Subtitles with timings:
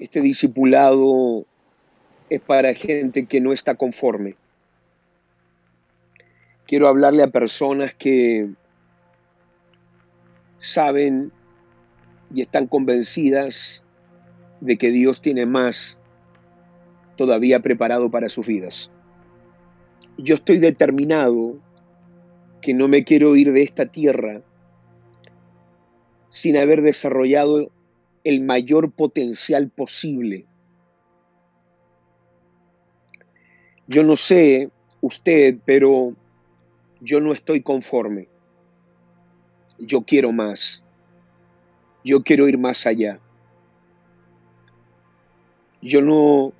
[0.00, 1.44] Este discipulado
[2.30, 4.34] es para gente que no está conforme.
[6.66, 8.48] Quiero hablarle a personas que
[10.58, 11.30] saben
[12.34, 13.84] y están convencidas
[14.62, 15.98] de que Dios tiene más
[17.16, 18.90] todavía preparado para sus vidas.
[20.16, 21.58] Yo estoy determinado
[22.62, 24.40] que no me quiero ir de esta tierra
[26.30, 27.70] sin haber desarrollado
[28.24, 30.46] el mayor potencial posible.
[33.86, 34.70] Yo no sé
[35.00, 36.14] usted, pero
[37.00, 38.28] yo no estoy conforme.
[39.78, 40.82] Yo quiero más.
[42.04, 43.18] Yo quiero ir más allá.
[45.82, 46.52] Yo no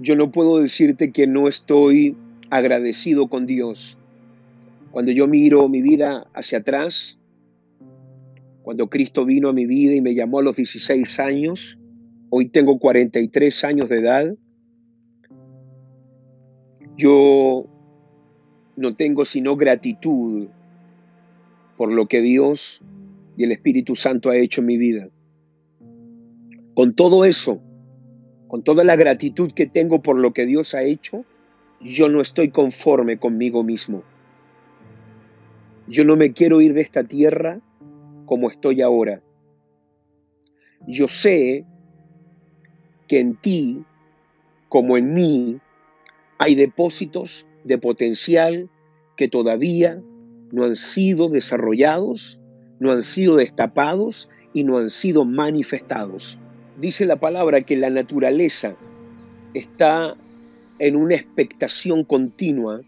[0.00, 2.16] yo no puedo decirte que no estoy
[2.48, 3.98] agradecido con Dios.
[4.90, 7.18] Cuando yo miro mi vida hacia atrás,
[8.70, 11.76] cuando Cristo vino a mi vida y me llamó a los 16 años,
[12.28, 14.34] hoy tengo 43 años de edad,
[16.96, 17.66] yo
[18.76, 20.46] no tengo sino gratitud
[21.76, 22.80] por lo que Dios
[23.36, 25.08] y el Espíritu Santo ha hecho en mi vida.
[26.74, 27.60] Con todo eso,
[28.46, 31.24] con toda la gratitud que tengo por lo que Dios ha hecho,
[31.80, 34.04] yo no estoy conforme conmigo mismo.
[35.88, 37.60] Yo no me quiero ir de esta tierra
[38.30, 39.20] como estoy ahora.
[40.86, 41.64] Yo sé
[43.08, 43.82] que en ti,
[44.68, 45.58] como en mí,
[46.38, 48.70] hay depósitos de potencial
[49.16, 50.00] que todavía
[50.52, 52.38] no han sido desarrollados,
[52.78, 56.38] no han sido destapados y no han sido manifestados.
[56.78, 58.76] Dice la palabra que la naturaleza
[59.54, 60.14] está
[60.78, 62.80] en una expectación continua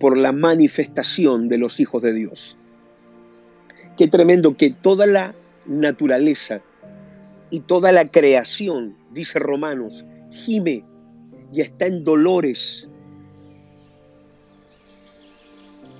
[0.00, 2.56] por la manifestación de los hijos de Dios.
[4.02, 5.32] Qué tremendo que toda la
[5.64, 6.60] naturaleza
[7.50, 10.84] y toda la creación, dice Romanos, gime
[11.52, 12.88] y está en dolores.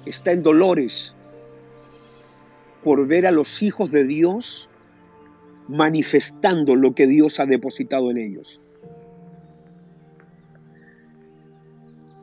[0.04, 1.14] Está en dolores
[2.82, 4.68] por ver a los hijos de Dios
[5.68, 8.60] manifestando lo que Dios ha depositado en ellos.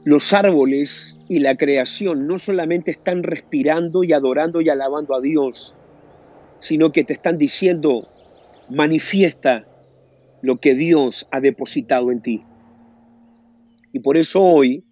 [0.04, 5.76] Los árboles y la creación no solamente están respirando y adorando y alabando a Dios,
[6.60, 8.08] sino que te están diciendo,
[8.68, 9.68] manifiesta
[10.42, 12.44] lo que Dios ha depositado en ti.
[13.94, 14.84] Y por eso hoy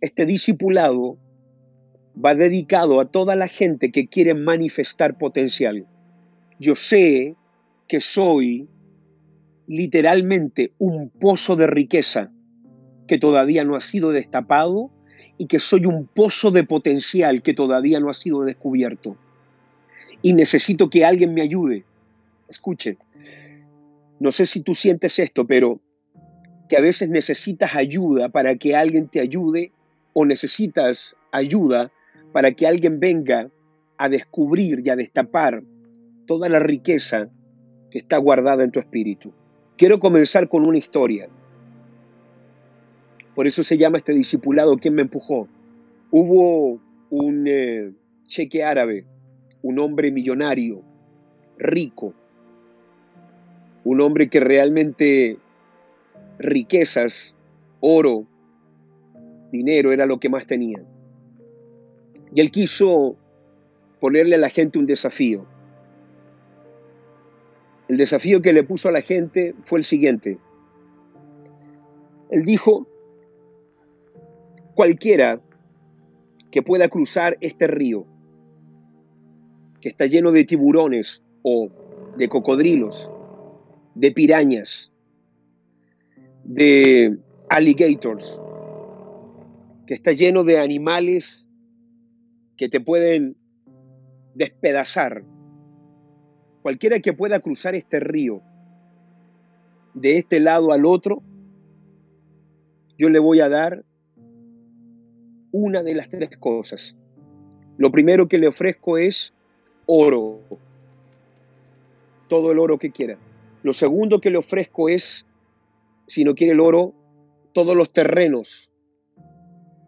[0.00, 1.18] este discipulado
[2.24, 5.86] va dedicado a toda la gente que quiere manifestar potencial.
[6.58, 7.36] Yo sé
[7.86, 8.66] que soy
[9.66, 12.32] literalmente un pozo de riqueza
[13.06, 14.95] que todavía no ha sido destapado
[15.38, 19.16] y que soy un pozo de potencial que todavía no ha sido descubierto.
[20.22, 21.84] Y necesito que alguien me ayude.
[22.48, 22.96] Escuche,
[24.18, 25.80] no sé si tú sientes esto, pero
[26.68, 29.72] que a veces necesitas ayuda para que alguien te ayude
[30.12, 31.92] o necesitas ayuda
[32.32, 33.50] para que alguien venga
[33.98, 35.62] a descubrir y a destapar
[36.26, 37.28] toda la riqueza
[37.90, 39.32] que está guardada en tu espíritu.
[39.76, 41.28] Quiero comenzar con una historia.
[43.36, 45.46] Por eso se llama este discipulado, ¿quién me empujó?
[46.10, 46.80] Hubo
[47.10, 47.92] un eh,
[48.26, 49.04] cheque árabe,
[49.60, 50.80] un hombre millonario,
[51.58, 52.14] rico,
[53.84, 55.36] un hombre que realmente
[56.38, 57.34] riquezas,
[57.80, 58.24] oro,
[59.52, 60.82] dinero era lo que más tenía.
[62.34, 63.16] Y él quiso
[64.00, 65.44] ponerle a la gente un desafío.
[67.88, 70.38] El desafío que le puso a la gente fue el siguiente.
[72.30, 72.86] Él dijo,
[74.76, 75.40] cualquiera
[76.52, 78.06] que pueda cruzar este río,
[79.80, 81.70] que está lleno de tiburones o
[82.18, 83.10] de cocodrilos,
[83.94, 84.92] de pirañas,
[86.44, 88.38] de alligators,
[89.86, 91.46] que está lleno de animales
[92.58, 93.34] que te pueden
[94.34, 95.24] despedazar.
[96.60, 98.42] Cualquiera que pueda cruzar este río
[99.94, 101.22] de este lado al otro,
[102.98, 103.82] yo le voy a dar
[105.56, 106.94] una de las tres cosas.
[107.78, 109.32] Lo primero que le ofrezco es
[109.86, 110.38] oro,
[112.28, 113.16] todo el oro que quiera.
[113.62, 115.24] Lo segundo que le ofrezco es,
[116.06, 116.92] si no quiere el oro,
[117.54, 118.70] todos los terrenos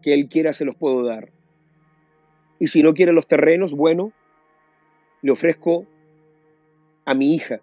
[0.01, 1.29] que él quiera se los puedo dar.
[2.59, 4.11] Y si no quiere los terrenos, bueno,
[5.21, 5.85] le ofrezco
[7.05, 7.61] a mi hija.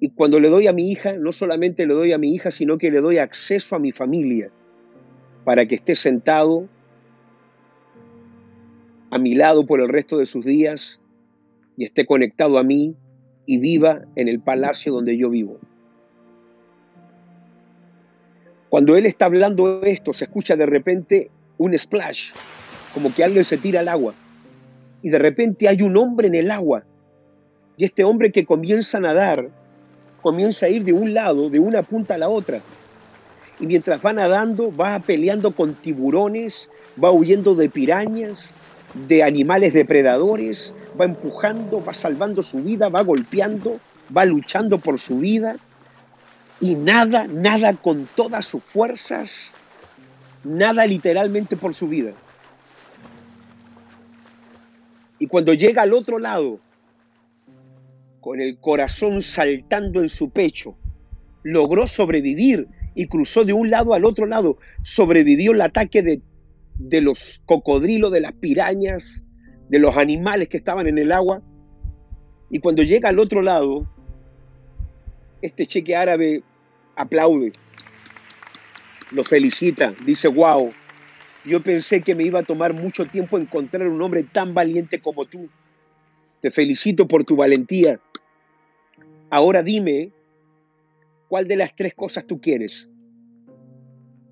[0.00, 2.76] Y cuando le doy a mi hija, no solamente le doy a mi hija, sino
[2.76, 4.50] que le doy acceso a mi familia
[5.44, 6.68] para que esté sentado
[9.10, 11.00] a mi lado por el resto de sus días
[11.76, 12.96] y esté conectado a mí
[13.46, 15.58] y viva en el palacio donde yo vivo.
[18.68, 22.32] Cuando él está hablando esto, se escucha de repente un splash,
[22.92, 24.14] como que alguien se tira al agua.
[25.00, 26.82] Y de repente hay un hombre en el agua.
[27.76, 29.48] Y este hombre que comienza a nadar,
[30.22, 32.62] comienza a ir de un lado, de una punta a la otra.
[33.60, 36.68] Y mientras va nadando, va peleando con tiburones,
[37.02, 38.54] va huyendo de pirañas,
[39.08, 43.80] de animales depredadores, va empujando, va salvando su vida, va golpeando,
[44.16, 45.56] va luchando por su vida
[46.60, 49.50] y nada, nada con todas sus fuerzas,
[50.44, 52.12] nada literalmente por su vida.
[55.18, 56.58] Y cuando llega al otro lado,
[58.20, 60.76] con el corazón saltando en su pecho,
[61.42, 66.22] logró sobrevivir y cruzó de un lado al otro lado, sobrevivió el ataque de
[66.78, 69.24] de los cocodrilos, de las pirañas,
[69.68, 71.42] de los animales que estaban en el agua.
[72.50, 73.86] Y cuando llega al otro lado,
[75.42, 76.42] este cheque árabe
[76.96, 77.52] aplaude,
[79.10, 80.72] lo felicita, dice, wow,
[81.44, 85.24] yo pensé que me iba a tomar mucho tiempo encontrar un hombre tan valiente como
[85.26, 85.48] tú.
[86.40, 88.00] Te felicito por tu valentía.
[89.30, 90.10] Ahora dime,
[91.28, 92.88] ¿cuál de las tres cosas tú quieres?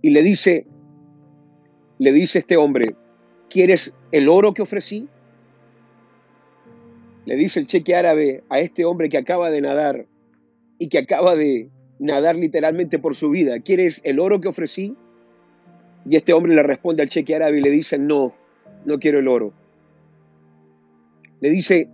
[0.00, 0.66] Y le dice,
[1.98, 2.96] le dice este hombre,
[3.48, 5.08] ¿quieres el oro que ofrecí?
[7.24, 10.06] Le dice el cheque árabe a este hombre que acaba de nadar
[10.78, 14.96] y que acaba de nadar literalmente por su vida, ¿quieres el oro que ofrecí?
[16.04, 18.34] Y este hombre le responde al cheque árabe y le dice, no,
[18.84, 19.52] no quiero el oro.
[21.40, 21.88] Le dice,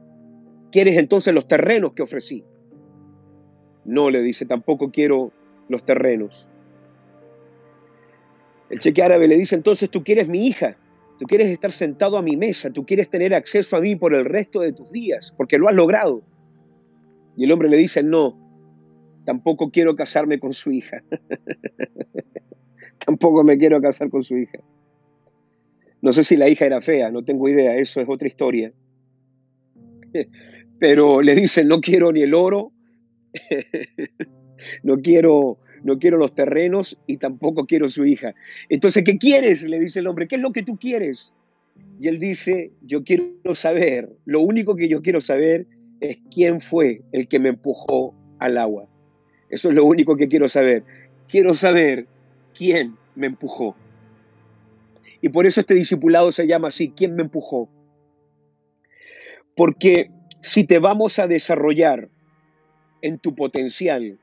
[0.73, 2.45] ¿quieres entonces los terrenos que ofrecí?
[3.89, 5.33] No, le dice, tampoco quiero
[5.71, 6.47] los terrenos.
[8.69, 10.77] El cheque árabe le dice entonces, tú quieres mi hija,
[11.19, 14.27] tú quieres estar sentado a mi mesa, tú quieres tener acceso a mí por el
[14.27, 16.23] resto de tus días, porque lo has logrado.
[17.35, 18.37] Y el hombre le dice, no,
[19.25, 21.03] tampoco quiero casarme con su hija.
[23.07, 24.59] tampoco me quiero casar con su hija.
[26.03, 28.71] No sé si la hija era fea, no tengo idea, eso es otra historia.
[30.79, 32.73] Pero le dice, no quiero ni el oro,
[34.83, 38.35] no quiero no quiero los terrenos y tampoco quiero su hija.
[38.69, 39.63] Entonces, ¿qué quieres?
[39.63, 41.33] Le dice el hombre, ¿qué es lo que tú quieres?
[42.01, 45.67] Y él dice, yo quiero saber, lo único que yo quiero saber
[46.01, 48.89] es quién fue el que me empujó al agua.
[49.51, 50.85] Eso es lo único que quiero saber.
[51.29, 52.07] Quiero saber
[52.57, 53.75] quién me empujó.
[55.21, 57.69] Y por eso este discipulado se llama así, ¿quién me empujó?
[59.57, 60.11] Porque
[60.41, 62.09] si te vamos a desarrollar
[63.03, 64.19] en tu potencial,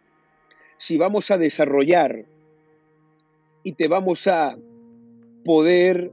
[0.78, 2.26] si vamos a desarrollar
[3.64, 4.58] y te vamos a
[5.44, 6.12] poder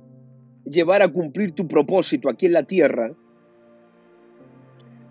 [0.64, 3.12] llevar a cumplir tu propósito aquí en la tierra,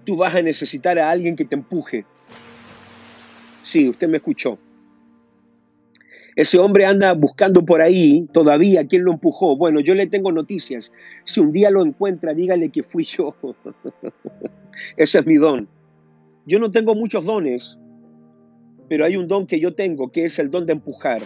[0.06, 2.06] tú vas a necesitar a alguien que te empuje.
[3.64, 4.58] Sí, usted me escuchó.
[6.36, 9.58] Ese hombre anda buscando por ahí todavía quién lo empujó.
[9.58, 10.92] Bueno, yo le tengo noticias.
[11.26, 13.36] Si un día lo encuentra, dígale que fui yo.
[14.98, 15.68] Ese es mi don.
[16.46, 17.78] Yo no tengo muchos dones,
[18.90, 21.22] pero hay un don que yo tengo, que es el don de empujar.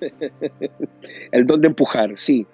[1.32, 2.46] el don de empujar, sí.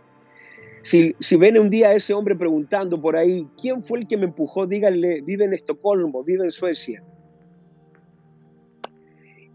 [0.82, 4.24] Si, si ven un día ese hombre preguntando por ahí, ¿quién fue el que me
[4.24, 4.66] empujó?
[4.66, 7.02] Díganle, vive en Estocolmo, vive en Suecia.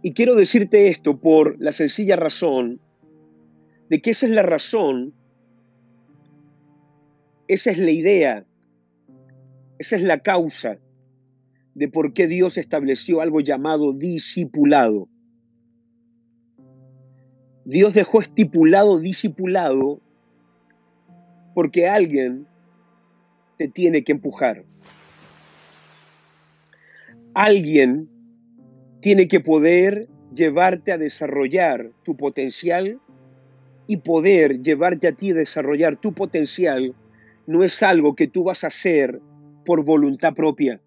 [0.04, 2.80] Y quiero decirte esto por la sencilla razón
[3.90, 5.14] de que esa es la razón,
[7.48, 8.46] esa es la idea,
[9.80, 10.78] esa es la causa
[11.76, 15.08] de por qué Dios estableció algo llamado discipulado.
[17.66, 20.00] Dios dejó estipulado discipulado
[21.54, 22.48] porque alguien
[23.58, 24.64] te tiene que empujar.
[27.34, 28.10] Alguien
[29.02, 33.00] tiene que poder llevarte a desarrollar tu potencial
[33.88, 36.96] y poder llevarte a ti a desarrollar tu potencial
[37.48, 39.20] no es algo que tú vas a hacer
[39.66, 40.82] por voluntad propia.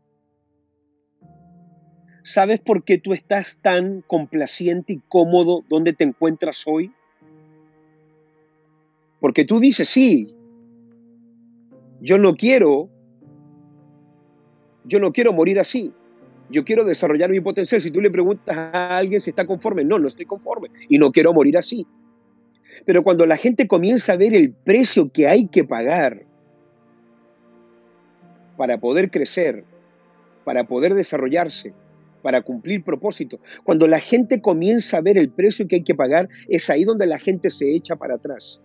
[2.29, 6.93] ¿Sabes por qué tú estás tan complaciente y cómodo donde te encuentras hoy?
[9.19, 10.35] Porque tú dices, sí,
[12.03, 12.91] yo no quiero,
[14.85, 15.91] yo no quiero morir así.
[16.51, 17.81] Yo quiero desarrollar mi potencial.
[17.81, 21.11] Si tú le preguntas a alguien si está conforme, no, no estoy conforme y no
[21.11, 21.87] quiero morir así.
[22.85, 26.27] Pero cuando la gente comienza a ver el precio que hay que pagar
[28.59, 29.65] para poder crecer,
[30.45, 31.73] para poder desarrollarse,
[32.23, 33.41] para cumplir propósito.
[33.65, 37.07] Cuando la gente comienza a ver el precio que hay que pagar, es ahí donde
[37.07, 38.61] la gente se echa para atrás.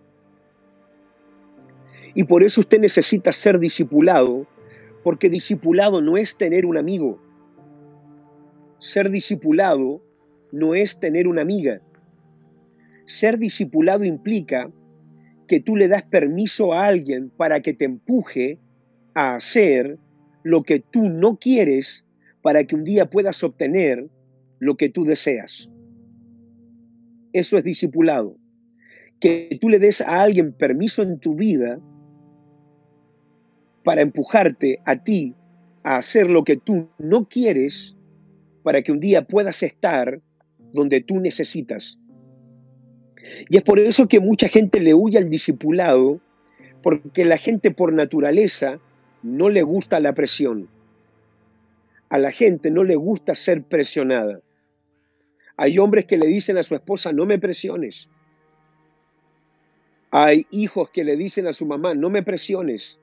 [2.14, 4.46] Y por eso usted necesita ser discipulado,
[5.02, 7.18] Porque discipulado no es tener un amigo.
[8.78, 10.00] Ser discipulado
[10.50, 11.82] no es tener una amiga.
[13.04, 14.70] Ser discipulado implica
[15.46, 18.58] que tú le das permiso a alguien para que te empuje
[19.14, 19.98] a hacer
[20.42, 22.03] lo que tú no quieres
[22.44, 24.06] para que un día puedas obtener
[24.58, 25.66] lo que tú deseas.
[27.32, 28.36] Eso es discipulado.
[29.18, 31.80] Que tú le des a alguien permiso en tu vida
[33.82, 35.34] para empujarte a ti
[35.84, 37.96] a hacer lo que tú no quieres
[38.62, 40.20] para que un día puedas estar
[40.74, 41.98] donde tú necesitas.
[43.48, 46.20] Y es por eso que mucha gente le huye al discipulado,
[46.82, 48.80] porque la gente por naturaleza
[49.22, 50.68] no le gusta la presión.
[52.08, 54.40] A la gente no le gusta ser presionada.
[55.56, 58.08] Hay hombres que le dicen a su esposa, no me presiones.
[60.10, 62.98] Hay hijos que le dicen a su mamá, no me presiones.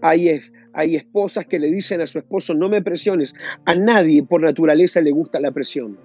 [0.00, 0.40] Hay,
[0.72, 3.34] hay esposas que le dicen a su esposo, no me presiones.
[3.64, 5.98] A nadie por naturaleza le gusta la presión.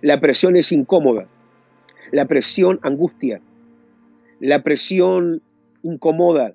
[0.00, 1.28] La presión es incómoda.
[2.10, 3.40] La presión angustia.
[4.40, 5.42] La presión
[5.82, 6.54] incomoda.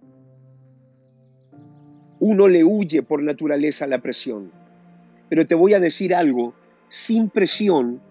[2.20, 4.52] Uno le huye por naturaleza a la presión.
[5.30, 6.54] Pero te voy a decir algo,
[6.90, 8.02] sin presión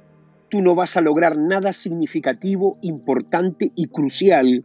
[0.49, 4.65] tú no vas a lograr nada significativo, importante y crucial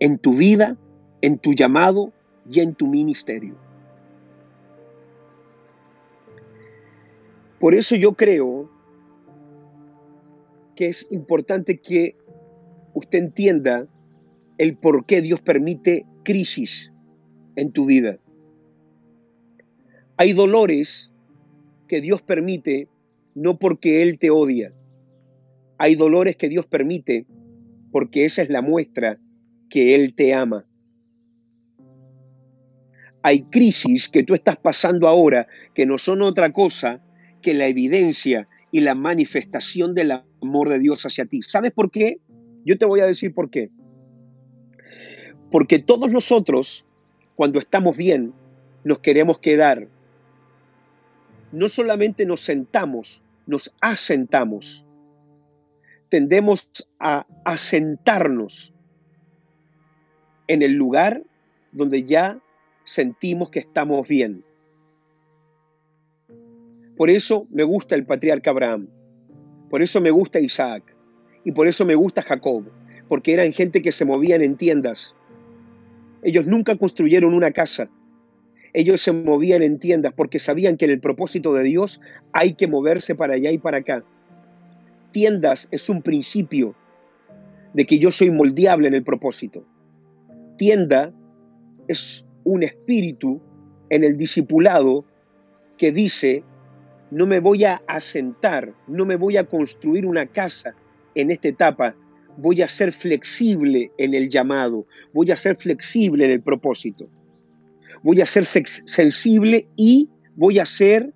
[0.00, 0.76] en tu vida,
[1.20, 2.12] en tu llamado
[2.50, 3.54] y en tu ministerio.
[7.58, 8.68] Por eso yo creo
[10.74, 12.16] que es importante que
[12.94, 13.86] usted entienda
[14.58, 16.92] el por qué Dios permite crisis
[17.56, 18.18] en tu vida.
[20.22, 21.10] Hay dolores
[21.88, 22.86] que Dios permite
[23.34, 24.72] no porque Él te odia.
[25.78, 27.26] Hay dolores que Dios permite
[27.90, 29.18] porque esa es la muestra
[29.68, 30.64] que Él te ama.
[33.22, 37.02] Hay crisis que tú estás pasando ahora que no son otra cosa
[37.42, 41.42] que la evidencia y la manifestación del amor de Dios hacia ti.
[41.42, 42.18] ¿Sabes por qué?
[42.64, 43.70] Yo te voy a decir por qué.
[45.50, 46.86] Porque todos nosotros,
[47.34, 48.32] cuando estamos bien,
[48.84, 49.88] nos queremos quedar.
[51.52, 54.84] No solamente nos sentamos, nos asentamos.
[56.08, 56.68] Tendemos
[56.98, 58.72] a asentarnos
[60.48, 61.22] en el lugar
[61.72, 62.38] donde ya
[62.84, 64.44] sentimos que estamos bien.
[66.96, 68.88] Por eso me gusta el patriarca Abraham,
[69.70, 70.94] por eso me gusta Isaac
[71.44, 72.64] y por eso me gusta Jacob,
[73.08, 75.14] porque eran gente que se movían en tiendas.
[76.22, 77.88] Ellos nunca construyeron una casa,
[78.74, 82.00] ellos se movían en tiendas porque sabían que en el propósito de Dios
[82.32, 84.02] hay que moverse para allá y para acá.
[85.10, 86.74] Tiendas es un principio
[87.74, 89.64] de que yo soy moldeable en el propósito.
[90.56, 91.12] Tienda
[91.88, 93.40] es un espíritu
[93.90, 95.04] en el discipulado
[95.76, 96.42] que dice,
[97.10, 100.74] no me voy a asentar, no me voy a construir una casa
[101.14, 101.94] en esta etapa,
[102.38, 107.08] voy a ser flexible en el llamado, voy a ser flexible en el propósito
[108.02, 111.12] voy a ser sensible y voy a ser,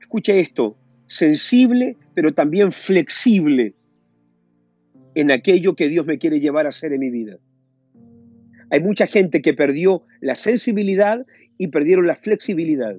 [0.00, 3.74] escuche esto, sensible, pero también flexible
[5.14, 7.38] en aquello que Dios me quiere llevar a hacer en mi vida.
[8.70, 11.24] Hay mucha gente que perdió la sensibilidad
[11.56, 12.96] y perdieron la flexibilidad.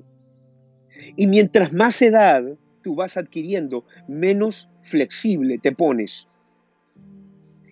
[1.15, 2.43] Y mientras más edad
[2.81, 6.27] tú vas adquiriendo, menos flexible te pones.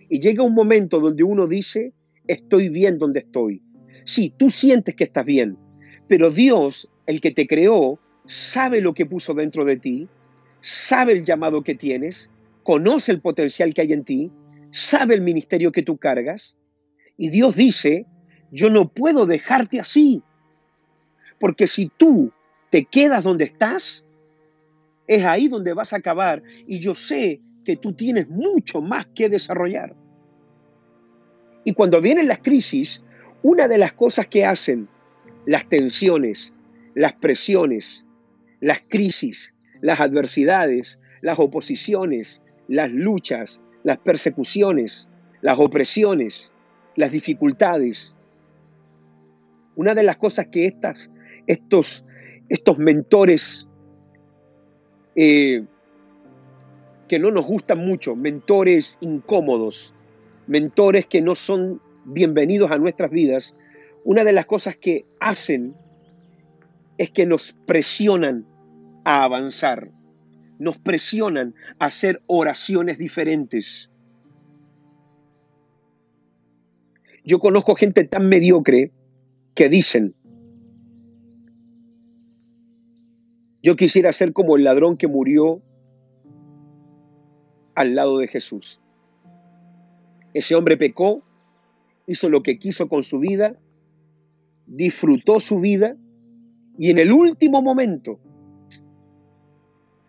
[0.08, 1.92] Y llega un momento donde uno dice,
[2.28, 3.62] estoy bien donde estoy.
[4.06, 5.58] Sí, tú sientes que estás bien,
[6.06, 10.08] pero Dios, el que te creó, sabe lo que puso dentro de ti,
[10.62, 12.30] sabe el llamado que tienes,
[12.62, 14.30] conoce el potencial que hay en ti,
[14.70, 16.56] sabe el ministerio que tú cargas.
[17.16, 18.06] Y Dios dice,
[18.52, 20.22] yo no puedo dejarte así,
[21.40, 22.32] porque si tú
[22.70, 24.06] te quedas donde estás,
[25.08, 29.28] es ahí donde vas a acabar y yo sé que tú tienes mucho más que
[29.28, 29.96] desarrollar.
[31.64, 33.02] Y cuando vienen las crisis,
[33.46, 34.88] una de las cosas que hacen
[35.44, 36.52] las tensiones,
[36.96, 38.04] las presiones,
[38.60, 45.08] las crisis, las adversidades, las oposiciones, las luchas, las persecuciones,
[45.42, 46.50] las opresiones,
[46.96, 48.16] las dificultades.
[49.76, 51.08] Una de las cosas que estas,
[51.46, 52.04] estos,
[52.48, 53.68] estos mentores
[55.14, 55.64] eh,
[57.06, 59.94] que no nos gustan mucho, mentores incómodos,
[60.48, 63.54] mentores que no son bienvenidos a nuestras vidas,
[64.04, 65.74] una de las cosas que hacen
[66.98, 68.46] es que nos presionan
[69.04, 69.90] a avanzar,
[70.60, 73.90] nos presionan a hacer oraciones diferentes.
[77.24, 78.92] Yo conozco gente tan mediocre
[79.56, 80.14] que dicen,
[83.64, 85.60] yo quisiera ser como el ladrón que murió
[87.74, 88.80] al lado de Jesús.
[90.34, 91.24] Ese hombre pecó
[92.06, 93.56] hizo lo que quiso con su vida,
[94.66, 95.96] disfrutó su vida
[96.78, 98.18] y en el último momento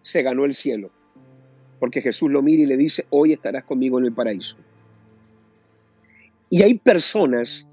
[0.04, 0.92] se ganó el cielo.
[1.80, 4.56] Porque Jesús lo mira y le dice, hoy estarás conmigo en el paraíso.
[6.50, 7.68] Y hay personas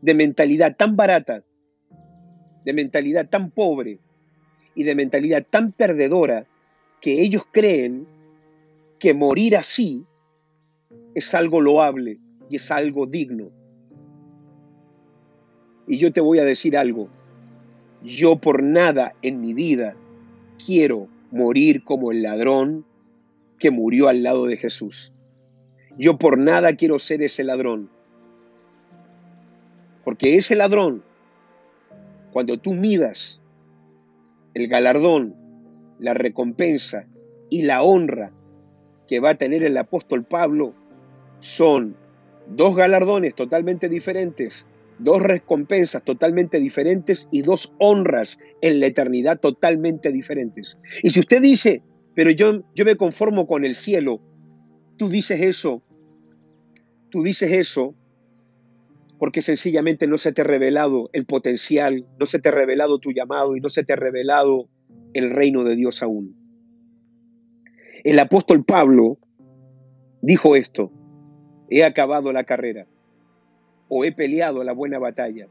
[0.00, 1.42] de mentalidad tan barata,
[2.64, 3.98] de mentalidad tan pobre
[4.74, 6.46] y de mentalidad tan perdedora
[7.00, 8.06] que ellos creen
[8.98, 10.04] que morir así
[11.14, 13.50] es algo loable y es algo digno.
[15.86, 17.08] Y yo te voy a decir algo,
[18.02, 19.94] yo por nada en mi vida
[20.64, 22.84] quiero morir como el ladrón
[23.58, 25.12] que murió al lado de Jesús.
[25.98, 27.90] Yo por nada quiero ser ese ladrón.
[30.04, 31.02] Porque ese ladrón,
[32.32, 33.40] cuando tú midas
[34.54, 35.34] el galardón,
[35.98, 37.06] la recompensa
[37.50, 38.32] y la honra
[39.06, 40.74] que va a tener el apóstol Pablo,
[41.40, 41.94] son
[42.48, 44.66] dos galardones totalmente diferentes
[44.98, 50.76] dos recompensas totalmente diferentes y dos honras en la eternidad totalmente diferentes.
[51.02, 51.82] Y si usted dice,
[52.14, 54.20] pero yo, yo me conformo con el cielo,
[54.96, 55.82] tú dices eso,
[57.10, 57.94] tú dices eso
[59.18, 63.12] porque sencillamente no se te ha revelado el potencial, no se te ha revelado tu
[63.12, 64.68] llamado y no se te ha revelado
[65.14, 66.34] el reino de Dios aún.
[68.02, 69.18] El apóstol Pablo
[70.22, 70.90] dijo esto,
[71.70, 72.88] he acabado la carrera
[73.94, 75.48] o he peleado la buena batalla,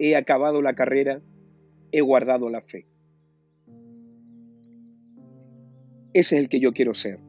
[0.00, 1.20] he acabado la carrera,
[1.92, 2.84] he guardado la fe.
[6.12, 7.20] Ese es el que yo quiero ser.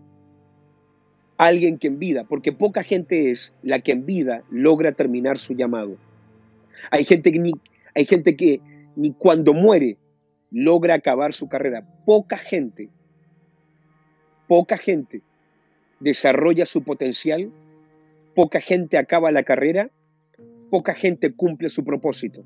[1.37, 5.53] Alguien que en vida, porque poca gente es la que en vida logra terminar su
[5.53, 5.97] llamado.
[6.89, 7.51] Hay gente, que
[7.93, 8.61] hay gente que
[8.95, 9.97] ni cuando muere
[10.49, 11.85] logra acabar su carrera.
[12.03, 12.89] Poca gente,
[14.47, 15.21] poca gente
[15.99, 17.51] desarrolla su potencial,
[18.33, 19.91] poca gente acaba la carrera
[20.71, 22.43] poca gente cumple su propósito.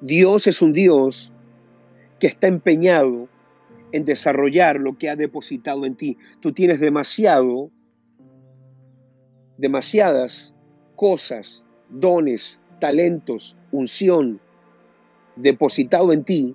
[0.00, 1.32] Dios es un Dios
[2.18, 3.28] que está empeñado
[3.90, 6.16] en desarrollar lo que ha depositado en ti.
[6.40, 7.70] Tú tienes demasiado,
[9.58, 10.54] demasiadas
[10.94, 14.40] cosas, dones, talentos, unción
[15.34, 16.54] depositado en ti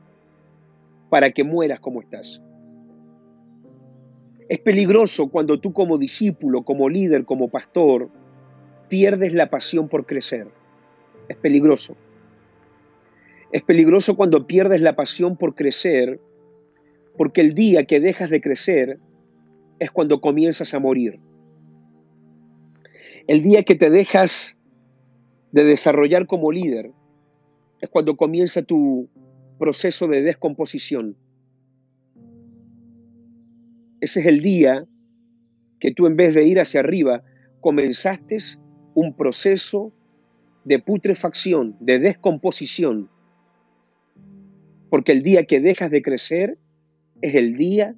[1.10, 2.42] para que mueras como estás.
[4.48, 8.10] Es peligroso cuando tú como discípulo, como líder, como pastor,
[8.88, 10.48] pierdes la pasión por crecer.
[11.28, 11.96] Es peligroso.
[13.52, 16.20] Es peligroso cuando pierdes la pasión por crecer,
[17.18, 19.00] porque el día que dejas de crecer
[19.80, 21.20] es cuando comienzas a morir.
[23.28, 24.58] El día que te dejas
[25.52, 26.92] de desarrollar como líder
[27.82, 29.10] es cuando comienza tu
[29.60, 31.16] proceso de descomposición.
[34.00, 34.86] Ese es el día
[35.80, 37.24] que tú en vez de ir hacia arriba,
[37.62, 38.38] comenzaste
[38.98, 39.94] un proceso
[40.64, 43.12] de putrefacción, de descomposición.
[44.90, 46.58] Porque el día que dejas de crecer
[47.22, 47.94] es el día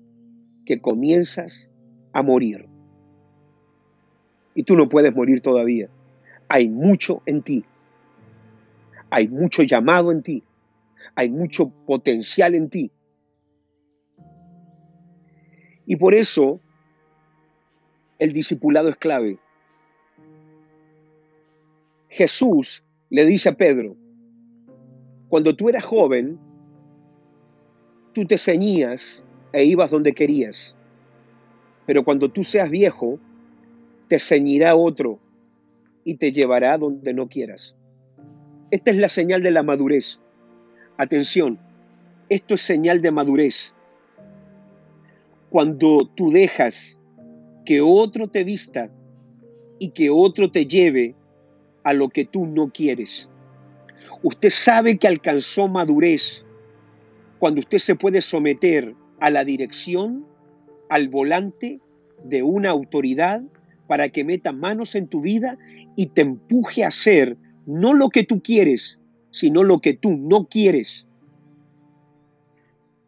[0.66, 1.70] que comienzas
[2.12, 2.68] a morir.
[4.54, 5.88] Y tú no puedes morir todavía.
[6.50, 7.64] Hay mucho en ti.
[9.10, 10.44] Hay mucho llamado en ti.
[11.16, 12.92] Hay mucho potencial en ti.
[15.86, 16.60] Y por eso
[18.20, 19.40] el discipulado es clave.
[22.20, 23.96] Jesús le dice a Pedro,
[25.30, 26.38] cuando tú eras joven,
[28.12, 30.76] tú te ceñías e ibas donde querías,
[31.86, 33.20] pero cuando tú seas viejo,
[34.10, 35.18] te ceñirá otro
[36.04, 37.74] y te llevará donde no quieras.
[38.70, 40.20] Esta es la señal de la madurez.
[40.98, 41.58] Atención,
[42.28, 43.74] esto es señal de madurez.
[45.50, 47.00] Cuando tú dejas
[47.66, 48.90] que otro te vista
[49.80, 51.16] y que otro te lleve
[51.84, 53.30] a lo que tú no quieres.
[54.22, 56.44] Usted sabe que alcanzó madurez
[57.40, 60.26] cuando usted se puede someter a la dirección,
[60.90, 61.80] al volante
[62.24, 63.42] de una autoridad
[63.88, 65.58] para que meta manos en tu vida
[65.96, 69.00] y te empuje a hacer no lo que tú quieres,
[69.32, 71.06] sino lo que tú no quieres.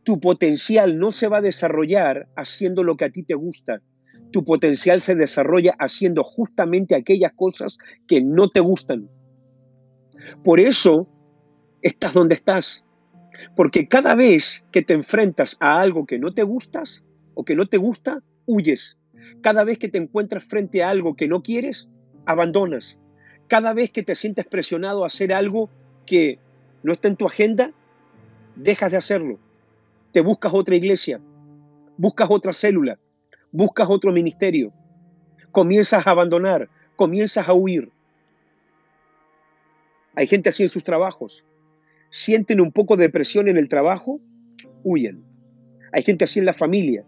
[0.03, 3.81] Tu potencial no se va a desarrollar haciendo lo que a ti te gusta,
[4.31, 9.09] tu potencial se desarrolla haciendo justamente aquellas cosas que no te gustan.
[10.43, 11.07] Por eso
[11.81, 12.85] estás donde estás.
[13.55, 17.65] Porque cada vez que te enfrentas a algo que no te gustas o que no
[17.65, 18.97] te gusta, huyes.
[19.41, 21.89] Cada vez que te encuentras frente a algo que no quieres,
[22.25, 22.99] abandonas.
[23.47, 25.69] Cada vez que te sientes presionado a hacer algo
[26.05, 26.39] que
[26.83, 27.73] no está en tu agenda,
[28.55, 29.39] dejas de hacerlo,
[30.11, 31.19] te buscas otra iglesia,
[31.97, 32.99] buscas otra célula,
[33.51, 34.71] buscas otro ministerio,
[35.51, 37.91] comienzas a abandonar, comienzas a huir.
[40.15, 41.43] Hay gente así en sus trabajos.
[42.09, 44.19] Sienten un poco de presión en el trabajo,
[44.83, 45.23] huyen.
[45.93, 47.03] Hay gente así en la familia.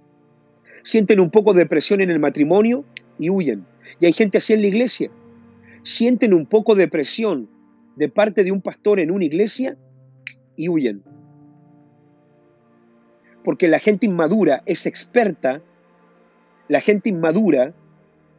[0.84, 2.86] Sienten un poco de presión en el matrimonio
[3.18, 3.66] y huyen.
[4.00, 5.10] Y hay gente así en la iglesia.
[5.84, 7.50] Sienten un poco de presión
[7.96, 9.78] de parte de un pastor en una iglesia
[10.56, 11.04] y huyen.
[13.44, 15.62] Porque la gente inmadura es experta,
[16.68, 17.74] la gente inmadura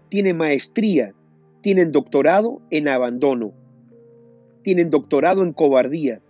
[0.08, 1.12] tiene maestría,
[1.60, 3.52] tienen doctorado en abandono,
[4.62, 6.20] tienen doctorado en cobardía.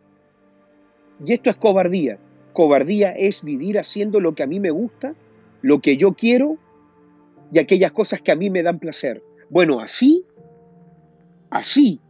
[1.24, 2.18] Y esto es cobardía.
[2.52, 5.14] Cobardía es vivir haciendo lo que a mí me gusta,
[5.62, 6.59] lo que yo quiero
[7.52, 9.22] y aquellas cosas que a mí me dan placer.
[9.50, 10.24] Bueno, así,
[11.50, 12.00] así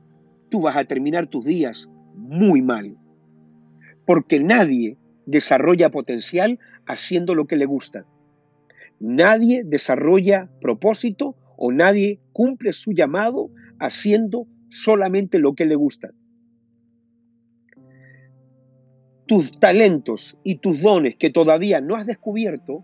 [0.48, 2.96] tú vas a terminar tus días muy mal.
[4.06, 8.04] Porque nadie desarrolla potencial haciendo lo que le gusta.
[9.06, 16.14] Nadie desarrolla propósito o nadie cumple su llamado haciendo solamente lo que le gusta.
[19.26, 22.82] Tus talentos y tus dones que todavía no has descubierto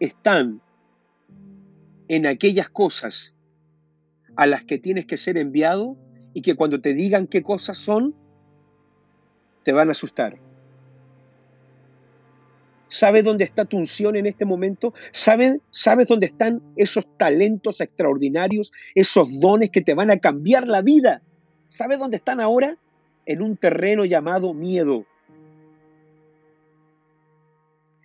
[0.00, 0.60] están
[2.08, 3.32] en aquellas cosas
[4.34, 5.96] a las que tienes que ser enviado
[6.34, 8.16] y que cuando te digan qué cosas son,
[9.62, 10.45] te van a asustar.
[12.88, 14.94] ¿Sabes dónde está tu unción en este momento?
[15.12, 20.82] ¿Sabes, ¿Sabes dónde están esos talentos extraordinarios, esos dones que te van a cambiar la
[20.82, 21.22] vida?
[21.66, 22.76] ¿Sabes dónde están ahora?
[23.26, 25.04] En un terreno llamado miedo.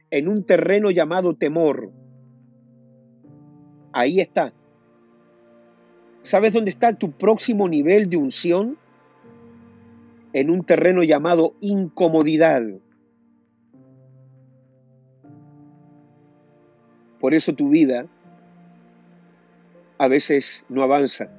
[0.10, 1.91] En un terreno llamado temor.
[3.94, 4.52] Ahí está.
[6.24, 8.78] ¿Sabes dónde está tu próximo nivel de unción?
[10.34, 12.63] En un terreno llamado incomodidad.
[17.22, 18.08] Por eso tu vida
[20.00, 21.30] a veces no avanza.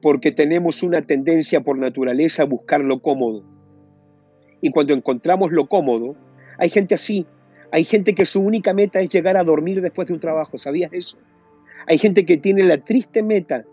[0.00, 3.44] Porque tenemos una tendencia por naturaleza a buscar lo cómodo.
[4.62, 6.16] Y cuando encontramos lo cómodo,
[6.56, 7.26] hay gente así.
[7.70, 10.56] Hay gente que su única meta es llegar a dormir después de un trabajo.
[10.56, 11.18] ¿Sabías eso?
[11.86, 13.66] Hay gente que tiene la triste meta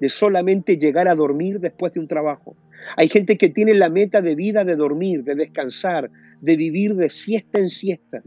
[0.00, 2.54] de solamente llegar a dormir después de un trabajo.
[2.96, 7.08] Hay gente que tiene la meta de vida de dormir, de descansar, de vivir de
[7.08, 8.22] siesta en siesta.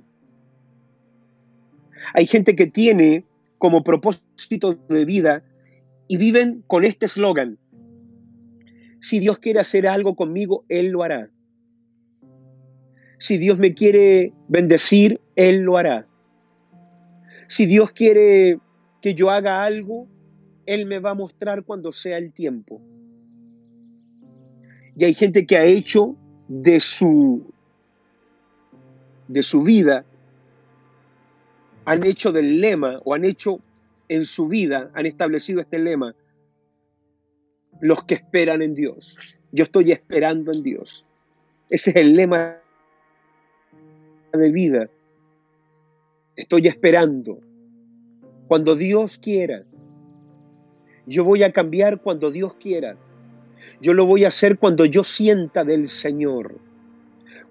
[2.14, 3.26] Hay gente que tiene
[3.58, 5.44] como propósito de vida
[6.08, 7.58] y viven con este eslogan.
[9.00, 11.30] Si Dios quiere hacer algo conmigo, Él lo hará.
[13.20, 16.08] Si Dios me quiere bendecir, Él lo hará.
[17.48, 18.60] Si Dios quiere
[19.02, 20.08] que yo haga algo,
[20.66, 22.82] Él me va a mostrar cuando sea el tiempo.
[24.98, 26.16] Y hay gente que ha hecho
[26.48, 27.54] de su,
[29.28, 30.06] de su vida
[31.88, 33.62] han hecho del lema o han hecho
[34.10, 36.14] en su vida, han establecido este lema,
[37.80, 39.16] los que esperan en Dios.
[39.54, 41.06] Yo estoy esperando en Dios.
[41.70, 42.58] Ese es el lema
[44.34, 44.90] de vida.
[46.36, 47.40] Estoy esperando.
[48.50, 49.64] Cuando Dios quiera.
[51.06, 52.98] Yo voy a cambiar cuando Dios quiera.
[53.80, 56.60] Yo lo voy a hacer cuando yo sienta del Señor.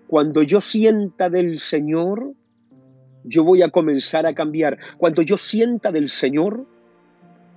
[0.08, 2.34] Cuando yo sienta del Señor,
[3.26, 4.78] yo voy a comenzar a cambiar.
[4.96, 6.64] Cuando yo sienta del Señor,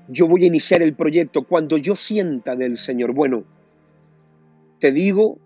[0.07, 1.43] yo voy a iniciar el proyecto.
[1.43, 3.43] Cuando yo sienta del Señor, bueno,
[4.79, 5.37] te digo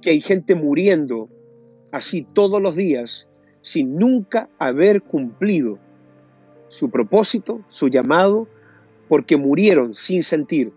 [0.00, 1.28] que hay gente muriendo
[1.92, 3.26] así todos los días
[3.62, 5.78] sin nunca haber cumplido
[6.68, 8.46] su propósito, su llamado,
[9.08, 10.72] porque murieron sin sentir.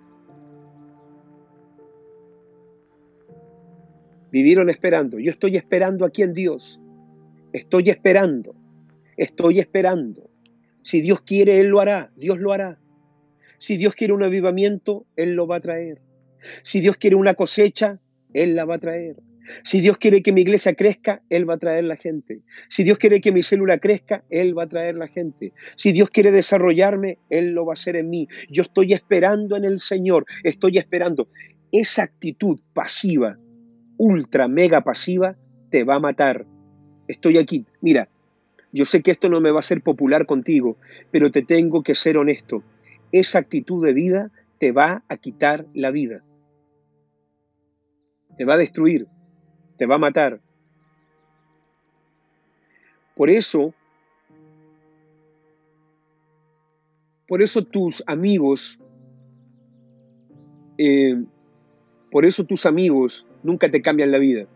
[4.32, 5.20] Vivieron esperando.
[5.20, 6.80] Yo estoy esperando aquí en Dios.
[7.54, 8.56] Estoy esperando,
[9.16, 10.28] estoy esperando.
[10.82, 12.80] Si Dios quiere, Él lo hará, Dios lo hará.
[13.60, 16.02] Si Dios quiere un avivamiento, Él lo va a traer.
[16.64, 18.00] Si Dios quiere una cosecha,
[18.34, 19.18] Él la va a traer.
[19.64, 22.42] Si Dios quiere que mi iglesia crezca, Él va a traer la gente.
[22.70, 25.54] Si Dios quiere que mi célula crezca, Él va a traer la gente.
[25.76, 28.28] Si Dios quiere desarrollarme, Él lo va a hacer en mí.
[28.50, 31.28] Yo estoy esperando en el Señor, estoy esperando.
[31.72, 33.38] Esa actitud pasiva,
[33.98, 35.38] ultra, mega pasiva,
[35.70, 36.48] te va a matar
[37.08, 37.66] estoy aquí.
[37.82, 38.10] Mira,
[38.72, 40.78] yo sé que esto no me va a ser popular contigo,
[41.12, 42.64] pero te tengo que ser honesto.
[43.12, 46.24] Esa actitud de vida te va a quitar la vida.
[48.38, 49.08] Te va a destruir,
[49.78, 50.40] te va a matar.
[53.16, 53.76] Por eso,
[57.28, 58.80] por eso tus amigos,
[60.80, 61.24] eh,
[62.10, 64.48] por eso tus amigos nunca te cambian la vida.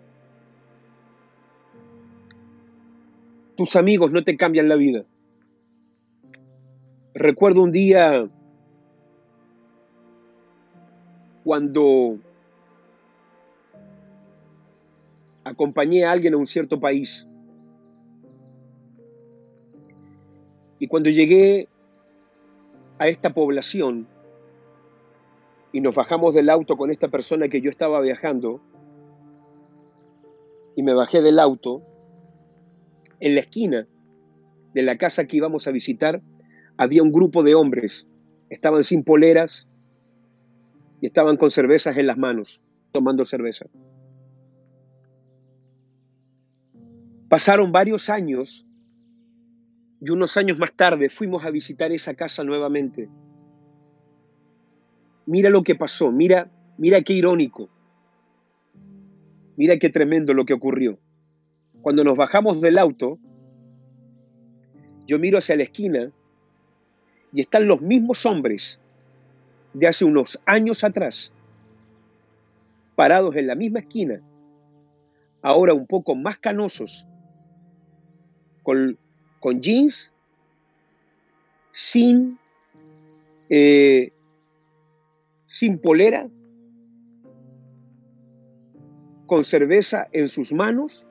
[3.58, 5.04] Tus amigos no te cambian la vida.
[7.16, 8.30] Recuerdo un día
[11.44, 12.20] cuando
[15.44, 17.26] acompañé a alguien a un cierto país.
[20.78, 21.68] Y cuando llegué
[23.00, 24.08] a esta población
[25.72, 28.62] y nos bajamos del auto con esta persona que yo estaba viajando,
[30.76, 31.82] y me bajé del auto,
[33.20, 33.88] en la esquina
[34.74, 36.22] de la casa que íbamos a visitar
[36.78, 38.06] había un grupo de hombres.
[38.50, 39.68] Estaban sin poleras,
[41.02, 42.60] y estaban con cervezas en las manos,
[42.92, 43.66] tomando cerveza.
[47.30, 48.66] Pasaron varios años
[50.00, 53.10] y unos años más tarde fuimos a visitar esa casa nuevamente.
[55.26, 57.70] Mira lo que pasó, mira, mira qué irónico,
[59.58, 61.00] mira qué tremendo lo que ocurrió.
[61.88, 63.18] Cuando nos bajamos del auto,
[65.06, 66.12] yo miro hacia la esquina
[67.32, 68.78] y están los mismos hombres
[69.74, 71.32] de hace unos años atrás,
[72.98, 74.22] parados en la misma esquina,
[75.42, 77.08] ahora un poco más canosos,
[78.64, 78.98] con,
[79.62, 80.12] jeans,
[81.72, 82.38] sin,
[83.50, 84.12] eh,
[85.48, 86.28] sin polera,
[89.26, 91.07] con cerveza en sus manos,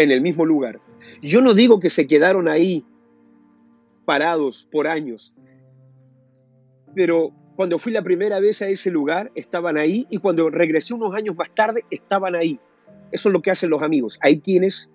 [0.00, 0.80] en el mismo lugar.
[1.20, 2.86] Yo no digo que se quedaron ahí
[4.06, 5.34] parados por años,
[6.94, 11.14] pero cuando fui la primera vez a ese lugar, estaban ahí y cuando regresé unos
[11.14, 12.58] años más tarde, estaban ahí.
[13.12, 14.18] Eso es lo que hacen los amigos.
[14.22, 14.88] Hay quienes...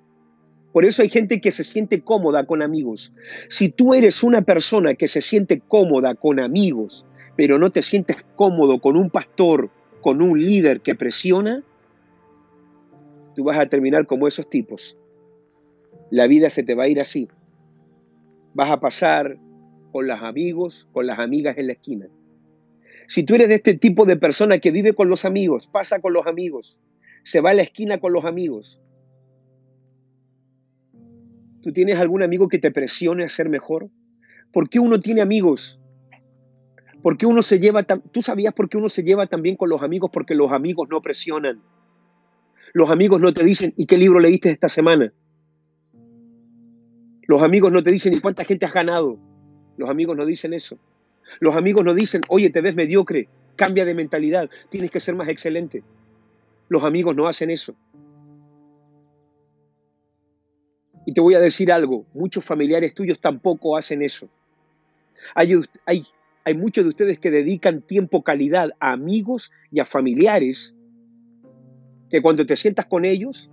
[0.74, 3.14] Por eso hay gente que se siente cómoda con amigos.
[3.48, 7.06] Si tú eres una persona que se siente cómoda con amigos,
[7.38, 9.70] pero no te sientes cómodo con un pastor,
[10.02, 11.64] con un líder que presiona,
[13.36, 14.98] tú vas a terminar como esos tipos.
[16.10, 17.28] La vida se te va a ir así.
[18.54, 19.38] Vas a pasar
[19.92, 22.08] con los amigos, con las amigas en la esquina.
[23.08, 26.14] Si tú eres de este tipo de persona que vive con los amigos, pasa con
[26.14, 26.78] los amigos,
[27.24, 28.80] se va a la esquina con los amigos,
[31.62, 33.90] ¿tú tienes algún amigo que te presione a ser mejor?
[34.52, 35.80] ¿Por qué uno tiene amigos?
[37.02, 38.02] ¿Por qué uno se lleva tan...
[38.02, 40.10] ¿Tú sabías por qué uno se lleva también con los amigos?
[40.12, 41.62] Porque los amigos no presionan.
[42.76, 45.14] Los amigos no te dicen, ¿y qué libro leíste esta semana?
[47.26, 49.18] Los amigos no te dicen, ¿y cuánta gente has ganado?
[49.78, 50.78] Los amigos no dicen eso.
[51.40, 55.30] Los amigos no dicen, oye, te ves mediocre, cambia de mentalidad, tienes que ser más
[55.30, 55.84] excelente.
[56.68, 57.74] Los amigos no hacen eso.
[61.06, 64.28] Y te voy a decir algo, muchos familiares tuyos tampoco hacen eso.
[65.34, 65.54] Hay,
[65.86, 70.75] hay, muchos de ustedes que dedican tiempo calidad a amigos y a familiares
[72.16, 73.50] que cuando te sientas con ellos,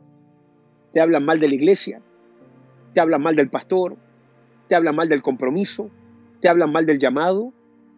[0.92, 2.00] te hablan mal de la iglesia,
[2.94, 3.96] te hablan mal del pastor,
[4.68, 5.90] te hablan mal del compromiso,
[6.40, 7.52] te hablan mal del llamado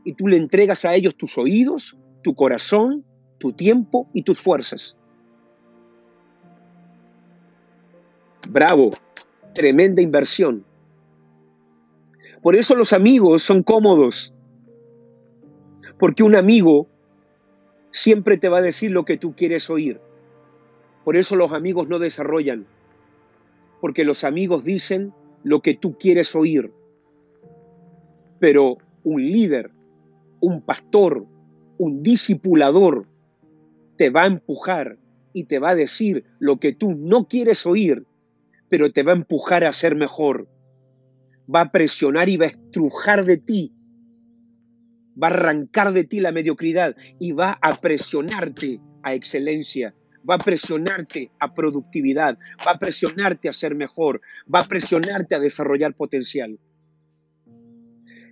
[0.05, 3.05] y tú le entregas a ellos tus oídos, tu corazón,
[3.37, 4.97] tu tiempo y tus fuerzas.
[8.49, 8.93] Bravo,
[9.55, 10.65] tremenda inversión.
[12.41, 14.33] Por eso los amigos son cómodos,
[15.99, 16.87] porque un amigo
[17.91, 20.01] siempre te va a decir lo que tú quieres oír.
[21.05, 22.67] Por eso los amigos no desarrollan,
[23.81, 25.13] porque los amigos dicen
[25.43, 26.73] lo que tú quieres oír.
[28.41, 29.71] Pero un líder,
[30.41, 31.27] un pastor,
[31.79, 33.07] un discipulador
[33.97, 34.99] te va a empujar
[35.33, 38.07] y te va a decir lo que tú no quieres oír,
[38.69, 40.49] pero te va a empujar a ser mejor.
[41.53, 43.73] Va a presionar y va a estrujar de ti.
[45.23, 49.95] Va a arrancar de ti la mediocridad y va a presionarte a excelencia.
[50.29, 52.39] Va a presionarte a productividad.
[52.67, 54.21] Va a presionarte a ser mejor.
[54.53, 56.59] Va a presionarte a desarrollar potencial.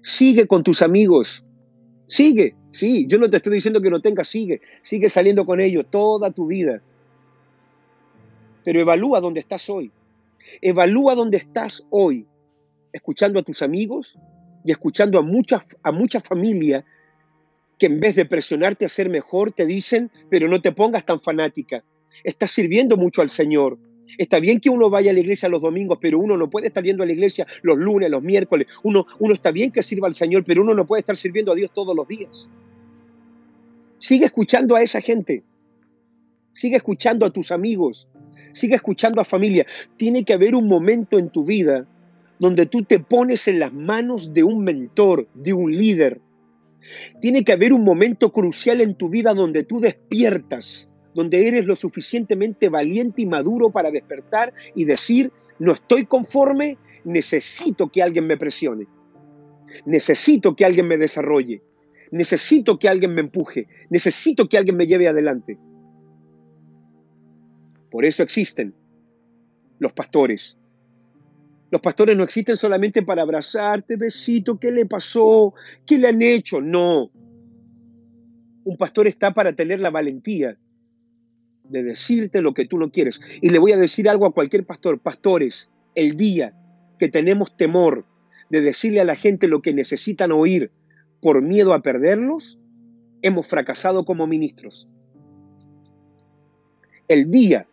[0.02, 1.44] Sigue con tus amigos.
[2.07, 5.87] Sigue, sí, yo no te estoy diciendo que no tengas, sigue, sigue saliendo con ellos
[5.90, 6.83] toda tu vida.
[8.64, 9.90] Pero evalúa dónde estás hoy.
[10.61, 12.26] Evalúa dónde estás hoy,
[12.92, 14.12] escuchando a tus amigos
[14.64, 16.85] y escuchando a muchas a mucha familia
[17.83, 21.21] que en vez de presionarte a ser mejor te dicen, pero no te pongas tan
[21.21, 21.83] fanática.
[22.23, 23.77] Estás sirviendo mucho al Señor.
[24.18, 26.85] Está bien que uno vaya a la iglesia los domingos, pero uno no puede estar
[26.85, 28.68] yendo a la iglesia los lunes, los miércoles.
[28.85, 31.57] Uno, uno está bien que sirva al Señor, pero uno no puede estar sirviendo a
[31.57, 32.49] Dios todos los días.
[33.99, 35.42] Sigue escuchando a esa gente.
[36.53, 38.07] Sigue escuchando a tus amigos.
[38.53, 39.66] Sigue escuchando a familia.
[39.97, 41.85] Tiene que haber un momento en tu vida
[42.38, 46.21] donde tú te pones en las manos de un mentor, de un líder,
[47.21, 51.77] Tiene que haber un momento crucial en tu vida donde tú despiertas, donde eres lo
[51.77, 58.37] suficientemente valiente y maduro para despertar y decir, no estoy conforme, necesito que alguien me
[58.37, 58.87] presione,
[59.87, 61.62] necesito que alguien me desarrolle,
[62.11, 65.59] necesito que alguien me empuje, necesito que alguien me lleve adelante.
[67.90, 68.75] Por eso existen
[69.79, 70.57] los pastores.
[71.73, 75.55] Los pastores no existen solamente para abrazarte, besito, ¿qué le pasó?
[75.87, 76.61] ¿Qué le han hecho?
[76.61, 77.11] No.
[78.65, 80.59] Un pastor está para tener la valentía
[81.65, 83.23] de decirte lo que tú no quieres.
[83.41, 85.01] Y le voy a decir algo a cualquier pastor.
[85.01, 86.53] Pastores, el día
[86.99, 88.05] que tenemos temor
[88.51, 90.71] de decirle a la gente lo que necesitan oír
[91.23, 92.59] por miedo a perderlos,
[93.23, 94.87] hemos fracasado como ministros.
[97.09, 97.67] El día,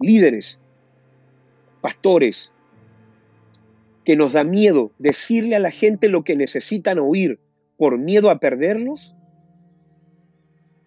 [0.00, 0.58] líderes,
[1.80, 2.50] pastores,
[4.04, 7.38] que nos da miedo decirle a la gente lo que necesitan oír
[7.76, 9.14] por miedo a perderlos,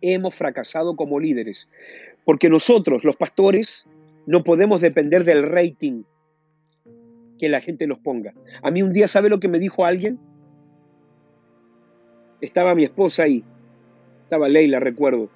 [0.01, 1.67] hemos fracasado como líderes.
[2.25, 3.85] Porque nosotros, los pastores,
[4.25, 6.03] no podemos depender del rating
[7.39, 8.33] que la gente nos ponga.
[8.61, 10.19] A mí un día, ¿sabe lo que me dijo alguien?
[12.41, 13.43] Estaba mi esposa ahí,
[14.23, 15.29] estaba Leila, recuerdo.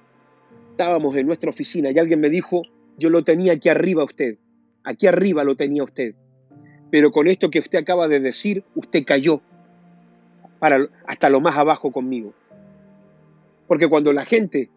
[0.70, 2.62] Estábamos en nuestra oficina y alguien me dijo,
[2.98, 4.38] yo lo tenía aquí arriba usted,
[4.84, 6.14] aquí arriba lo tenía usted.
[6.90, 9.40] Pero con esto que usted acaba de decir, usted cayó
[10.58, 12.32] para, hasta lo más abajo conmigo.
[13.66, 14.70] Porque cuando la gente,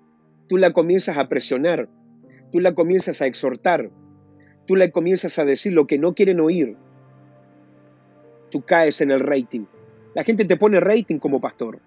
[0.48, 1.88] tú la comienzas a presionar,
[2.52, 3.90] tú la comienzas a exhortar,
[4.68, 6.76] tú la comienzas a decir lo que no quieren oír,
[8.52, 9.66] tú caes en el rating.
[10.14, 11.80] La gente te pone rating como pastor.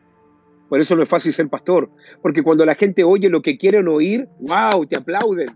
[0.69, 1.91] Por eso no es fácil ser pastor.
[2.23, 5.49] Porque cuando la gente oye lo que quieren oír, wow, te aplauden.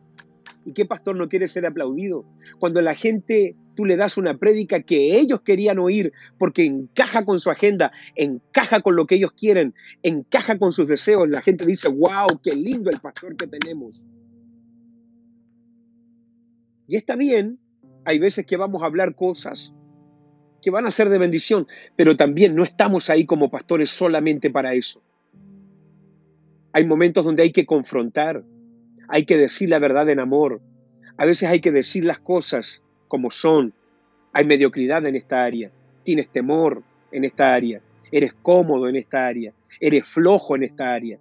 [0.65, 2.25] ¿Y qué pastor no quiere ser aplaudido?
[2.59, 7.39] Cuando la gente, tú le das una prédica que ellos querían oír porque encaja con
[7.39, 11.87] su agenda, encaja con lo que ellos quieren, encaja con sus deseos, la gente dice,
[11.87, 14.03] wow, qué lindo el pastor que tenemos.
[16.89, 17.61] Y está bien,
[18.05, 19.73] hay veces que vamos a hablar cosas
[20.61, 24.75] que van a ser de bendición, pero también no estamos ahí como pastores solamente para
[24.75, 25.01] eso.
[26.73, 28.43] Hay momentos donde hay que confrontar,
[29.07, 30.61] hay que decir la verdad en amor.
[31.17, 33.73] A veces hay que decir las cosas como son.
[34.33, 35.71] Hay mediocridad en esta área.
[36.05, 37.81] Tienes temor en esta área.
[38.13, 39.53] Eres cómodo en esta área.
[39.81, 41.19] Eres flojo en esta área.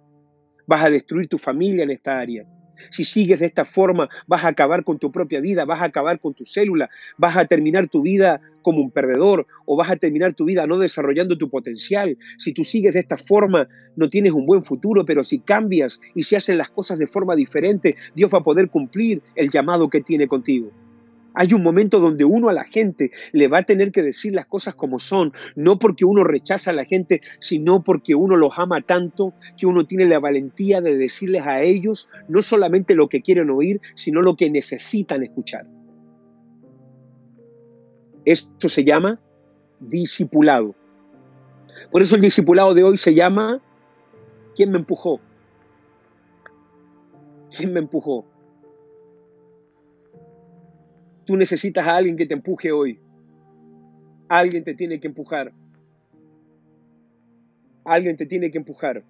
[0.66, 2.46] Vas a destruir tu familia en esta área.
[2.90, 6.20] Si sigues de esta forma, vas a acabar con tu propia vida, vas a acabar
[6.20, 10.34] con tu célula, vas a terminar tu vida como un perdedor o vas a terminar
[10.34, 12.16] tu vida no desarrollando tu potencial.
[12.38, 16.22] Si tú sigues de esta forma, no tienes un buen futuro, pero si cambias y
[16.22, 20.00] si hacen las cosas de forma diferente, Dios va a poder cumplir el llamado que
[20.00, 20.70] tiene contigo.
[21.40, 24.46] Hay un momento donde uno a la gente le va a tener que decir las
[24.46, 28.80] cosas como son, no porque uno rechaza a la gente, sino porque uno los ama
[28.80, 33.50] tanto que uno tiene la valentía de decirles a ellos no solamente lo que quieren
[33.50, 35.64] oír, sino lo que necesitan escuchar.
[38.24, 39.20] Esto se llama
[39.78, 40.74] discipulado.
[41.92, 43.62] Por eso el discipulado de hoy se llama
[44.56, 45.20] ¿Quién me empujó?
[47.56, 48.26] ¿Quién me empujó?
[51.28, 52.98] Tú necesitas a alguien que te empuje hoy.
[54.30, 55.52] Alguien te tiene que empujar.
[57.84, 59.04] Alguien te tiene que empujar.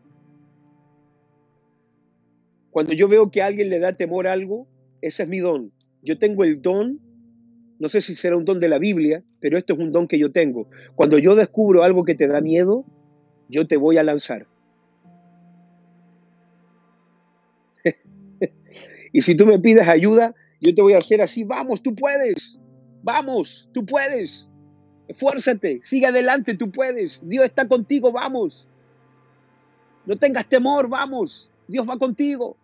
[2.70, 4.66] Cuando yo veo que a alguien le da temor a algo,
[5.00, 5.70] ese es mi don.
[6.02, 6.98] Yo tengo el don,
[7.78, 10.18] no sé si será un don de la Biblia, pero esto es un don que
[10.18, 10.68] yo tengo.
[10.96, 12.85] Cuando yo descubro algo que te da miedo,
[13.48, 14.48] yo te voy a lanzar.
[19.12, 22.59] y si tú me pides ayuda, yo te voy a hacer así, vamos, tú puedes,
[23.03, 24.49] vamos, tú puedes,
[25.07, 28.66] esfuérzate, sigue adelante, tú puedes, Dios está contigo, vamos.
[30.05, 32.57] No tengas temor, vamos, Dios va contigo.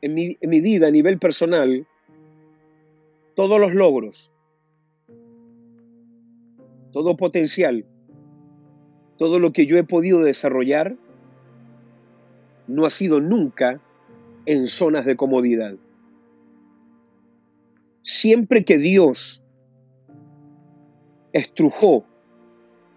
[0.00, 1.86] En mi, en mi vida a nivel personal,
[3.34, 4.30] todos los logros,
[6.92, 7.86] todo potencial
[9.16, 10.96] todo lo que yo he podido desarrollar
[12.66, 13.80] no ha sido nunca
[14.46, 15.74] en zonas de comodidad.
[18.02, 19.42] Siempre que Dios
[21.32, 22.04] estrujó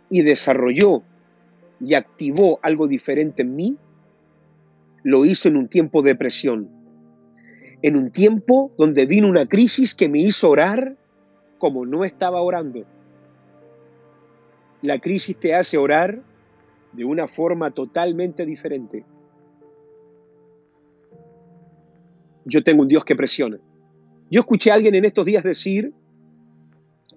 [0.09, 1.03] y desarrolló
[1.79, 3.77] y activó algo diferente en mí,
[5.03, 6.69] lo hizo en un tiempo de presión,
[7.81, 10.95] en un tiempo donde vino una crisis que me hizo orar
[11.59, 12.85] como no estaba orando
[14.85, 16.21] la crisis te hace orar
[16.93, 19.05] de una forma totalmente diferente.
[22.45, 23.57] Yo tengo un Dios que presiona.
[24.29, 25.93] Yo escuché a alguien en estos días decir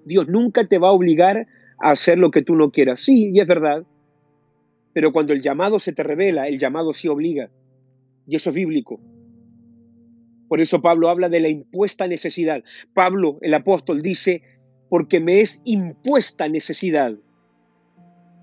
[0.04, 1.46] Dios nunca te va a obligar
[1.78, 3.00] a hacer lo que tú no quieras.
[3.00, 3.84] Sí, y es verdad.
[4.92, 7.50] Pero cuando el llamado se te revela, el llamado sí obliga.
[8.26, 9.00] Y eso es bíblico.
[10.48, 12.64] Por eso Pablo habla de la impuesta necesidad.
[12.94, 14.42] Pablo, el apóstol, dice,
[14.88, 17.14] porque me es impuesta necesidad.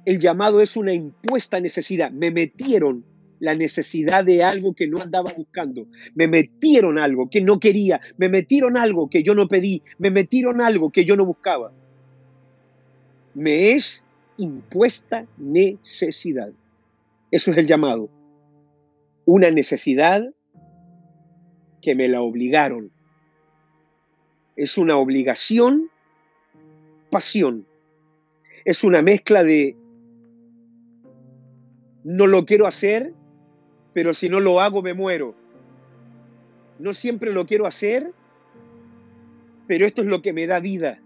[0.05, 2.11] El llamado es una impuesta necesidad.
[2.11, 3.03] Me metieron
[3.39, 5.87] la necesidad de algo que no andaba buscando.
[6.13, 7.99] Me metieron algo que no quería.
[8.17, 9.81] Me metieron algo que yo no pedí.
[9.97, 11.71] Me metieron algo que yo no buscaba.
[13.33, 14.03] Me es
[14.37, 16.51] impuesta necesidad.
[17.31, 18.09] Eso es el llamado.
[19.25, 20.23] Una necesidad
[21.81, 22.91] que me la obligaron.
[24.55, 25.89] Es una obligación,
[27.09, 27.65] pasión.
[28.63, 29.75] Es una mezcla de
[32.05, 33.13] no lo quiero hacer,
[33.91, 35.33] pero si no lo hago me muero.
[36.77, 38.13] No siempre lo quiero hacer,
[39.65, 40.99] pero esto es lo que me da vida.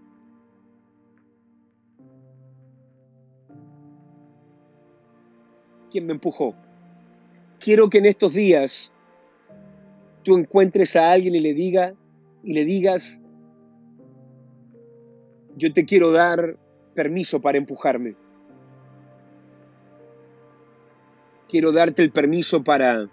[5.90, 6.54] ¿Quién me empujó?
[7.58, 8.92] Quiero que en estos días
[10.22, 11.94] tú encuentres a alguien y le diga
[12.44, 13.22] y le digas
[15.56, 16.58] yo te quiero dar
[16.94, 18.16] permiso para empujarme.
[21.50, 23.10] Quiero darte el permiso para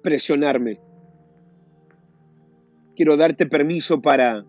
[0.00, 0.78] presionarme.
[2.94, 4.44] Quiero darte permiso para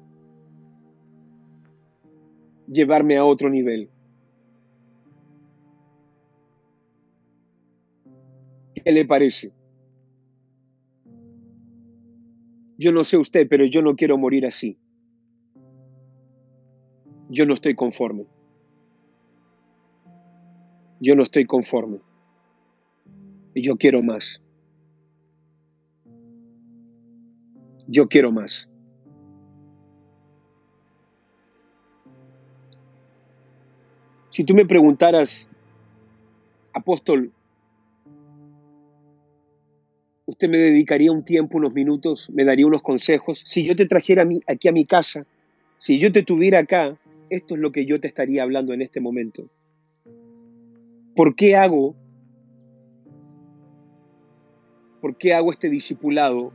[2.67, 3.89] llevarme a otro nivel.
[8.75, 9.51] ¿Qué le parece?
[12.77, 14.77] Yo no sé usted, pero yo no quiero morir así.
[17.29, 18.34] Yo no estoy conforme.
[20.99, 21.99] Yo no estoy conforme.
[23.53, 24.41] Yo quiero más.
[27.87, 28.67] Yo quiero más.
[34.31, 35.47] Si tú me preguntaras,
[36.73, 37.31] apóstol,
[40.25, 43.43] usted me dedicaría un tiempo, unos minutos, me daría unos consejos.
[43.45, 45.25] Si yo te trajera aquí a mi casa,
[45.77, 46.97] si yo te tuviera acá,
[47.29, 49.49] esto es lo que yo te estaría hablando en este momento.
[51.15, 51.95] ¿Por qué hago?
[55.01, 56.51] ¿Por qué hago este discipulado?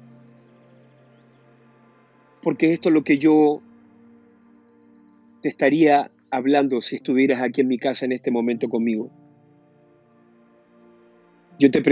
[2.43, 3.61] Porque esto es lo que yo
[5.43, 9.11] te estaría hablando si estuvieras aquí en mi casa en este momento conmigo
[11.61, 11.83] yo te,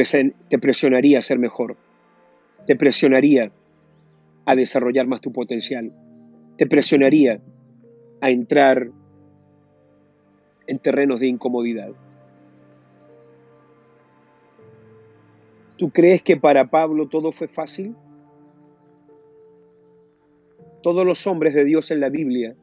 [0.48, 1.76] te presionaría a ser mejor,
[2.66, 3.52] te presionaría
[4.46, 5.92] a desarrollar más tu potencial,
[6.56, 7.38] te presionaría
[8.22, 8.88] a entrar
[10.66, 11.90] en terrenos de incomodidad.
[15.78, 17.96] ¿Tú crees que para Pablo todo fue fácil?
[20.82, 22.54] Todos los hombres de Dios en la Biblia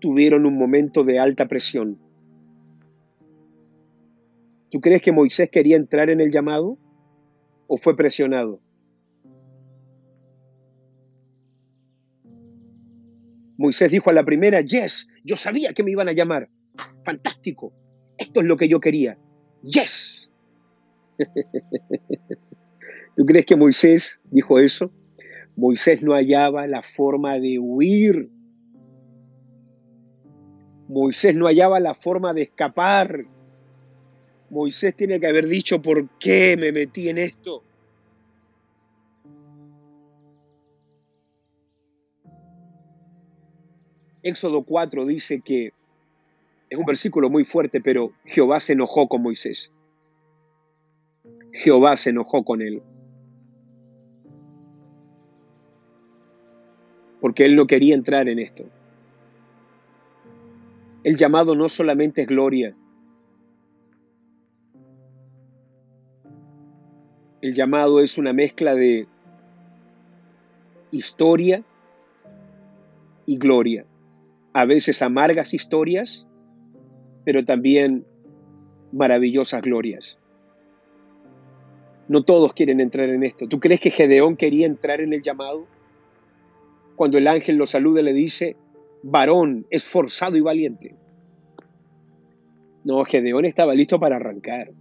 [0.00, 1.98] tuvieron un momento de alta presión
[4.70, 6.78] ¿Tú crees que Moisés quería entrar en el llamado
[7.66, 8.60] o fue presionado?
[13.58, 16.48] Moisés dijo a la primera, yes, yo sabía que me iban a llamar.
[17.04, 17.72] Fantástico,
[18.16, 19.18] esto es lo que yo quería.
[19.62, 20.19] Yes.
[23.16, 24.90] ¿Tú crees que Moisés dijo eso?
[25.56, 28.30] Moisés no hallaba la forma de huir.
[30.88, 33.24] Moisés no hallaba la forma de escapar.
[34.48, 37.62] Moisés tiene que haber dicho, ¿por qué me metí en esto?
[44.22, 45.72] Éxodo 4 dice que
[46.68, 49.72] es un versículo muy fuerte, pero Jehová se enojó con Moisés.
[51.52, 52.82] Jehová se enojó con él.
[57.20, 58.64] Porque él no quería entrar en esto.
[61.04, 62.74] El llamado no solamente es gloria,
[67.40, 69.06] El llamado es una mezcla de
[70.90, 71.62] historia
[73.24, 73.86] y gloria.
[74.52, 76.26] A veces amargas historias,
[77.24, 78.04] pero también
[78.92, 80.18] maravillosas glorias.
[82.10, 83.46] No todos quieren entrar en esto.
[83.46, 85.68] ¿Tú crees que Gedeón quería entrar en el llamado?
[86.96, 88.56] Cuando el ángel lo saluda le dice,
[89.04, 90.96] varón, esforzado y valiente.
[92.82, 94.72] No, Gedeón estaba listo para arrancar.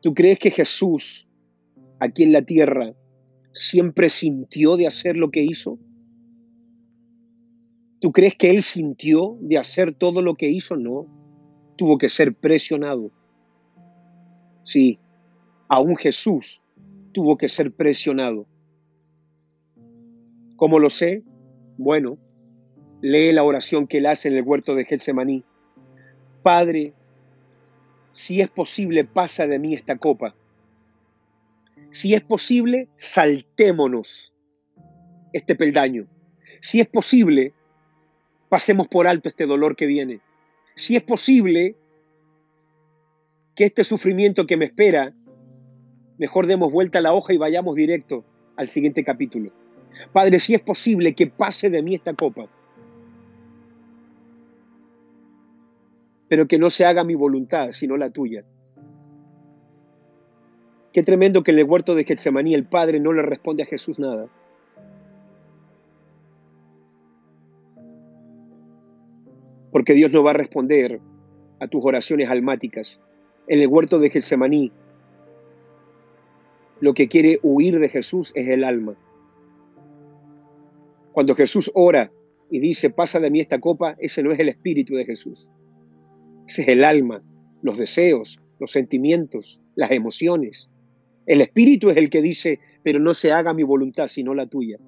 [0.00, 1.28] ¿Tú crees que Jesús,
[2.00, 2.92] aquí en la tierra,
[3.52, 5.78] siempre sintió de hacer lo que hizo?
[8.00, 10.74] ¿Tú crees que Él sintió de hacer todo lo que hizo?
[10.74, 11.21] No.
[11.76, 13.10] Tuvo que ser presionado.
[14.64, 14.98] Sí,
[15.68, 16.60] aún Jesús
[17.12, 18.46] tuvo que ser presionado.
[20.56, 21.22] ¿Cómo lo sé?
[21.76, 22.18] Bueno,
[23.00, 25.44] lee la oración que él hace en el huerto de Getsemaní.
[26.42, 26.92] Padre,
[28.12, 30.34] si es posible, pasa de mí esta copa.
[31.90, 34.32] Si es posible, saltémonos
[35.32, 36.06] este peldaño.
[36.60, 37.52] Si es posible,
[38.48, 40.20] pasemos por alto este dolor que viene.
[40.74, 41.76] Si es posible,
[43.54, 45.12] que este sufrimiento que me espera,
[46.18, 48.24] mejor demos vuelta a la hoja y vayamos directo
[48.56, 49.50] al siguiente capítulo.
[50.12, 52.48] Padre, si es posible que pase de mí esta copa,
[56.28, 58.42] pero que no se haga mi voluntad, sino la tuya.
[60.92, 63.98] Qué tremendo que en el huerto de Getsemaní el Padre no le responde a Jesús
[63.98, 64.28] nada.
[69.72, 71.00] Porque Dios no va a responder
[71.58, 73.00] a tus oraciones almáticas.
[73.48, 74.70] En el huerto de Getsemaní,
[76.80, 78.96] lo que quiere huir de Jesús es el alma.
[81.12, 82.12] Cuando Jesús ora
[82.50, 85.48] y dice, pasa de mí esta copa, ese no es el espíritu de Jesús.
[86.46, 87.22] Ese es el alma,
[87.62, 90.68] los deseos, los sentimientos, las emociones.
[91.26, 94.78] El espíritu es el que dice, pero no se haga mi voluntad, sino la tuya.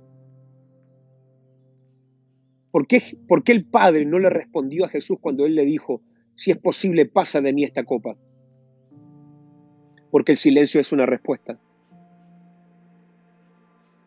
[2.75, 6.03] ¿Por qué, ¿Por qué el Padre no le respondió a Jesús cuando él le dijo,
[6.35, 8.17] si es posible, pasa de mí esta copa?
[10.11, 11.57] Porque el silencio es una respuesta.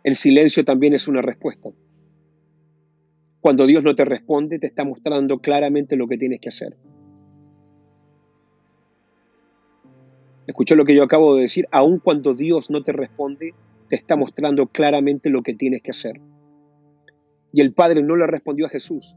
[0.03, 1.69] El silencio también es una respuesta.
[3.39, 6.75] Cuando Dios no te responde, te está mostrando claramente lo que tienes que hacer.
[10.45, 13.53] Escuchó lo que yo acabo de decir, aun cuando Dios no te responde,
[13.87, 16.19] te está mostrando claramente lo que tienes que hacer.
[17.53, 19.15] Y el Padre no le respondió a Jesús,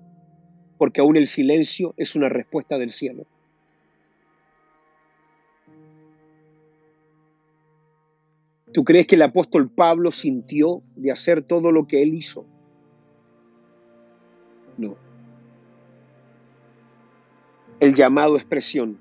[0.78, 3.24] porque aún el silencio es una respuesta del cielo.
[8.72, 12.46] ¿Tú crees que el apóstol Pablo sintió de hacer todo lo que él hizo?
[14.78, 14.96] No.
[17.80, 18.98] El llamado expresión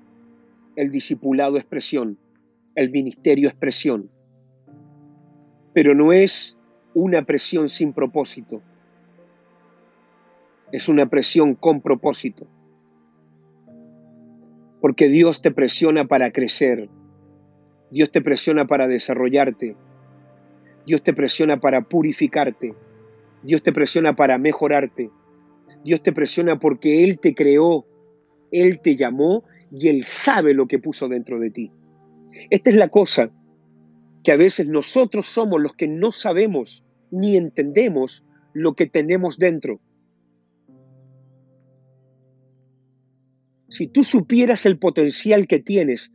[0.80, 2.16] el discipulado es presión,
[2.74, 4.10] el ministerio es presión,
[5.74, 6.56] pero no es
[6.94, 8.62] una presión sin propósito,
[10.72, 12.46] es una presión con propósito,
[14.80, 16.88] porque Dios te presiona para crecer,
[17.90, 19.76] Dios te presiona para desarrollarte,
[20.86, 22.74] Dios te presiona para purificarte,
[23.42, 25.10] Dios te presiona para mejorarte,
[25.84, 27.86] Dios te presiona porque Él te creó,
[28.52, 31.72] Él te llamó y Él sabe lo que puso dentro de ti.
[32.50, 33.30] Esta es la cosa
[34.22, 39.80] que a veces nosotros somos los que no sabemos ni entendemos lo que tenemos dentro.
[43.70, 46.12] Si tú supieras el potencial que tienes,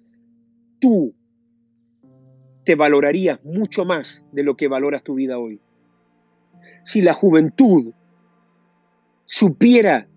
[0.80, 1.16] tú
[2.66, 5.62] te valorarías mucho más de lo que valoras tu vida hoy.
[6.84, 7.94] Si la juventud
[9.26, 10.08] supiera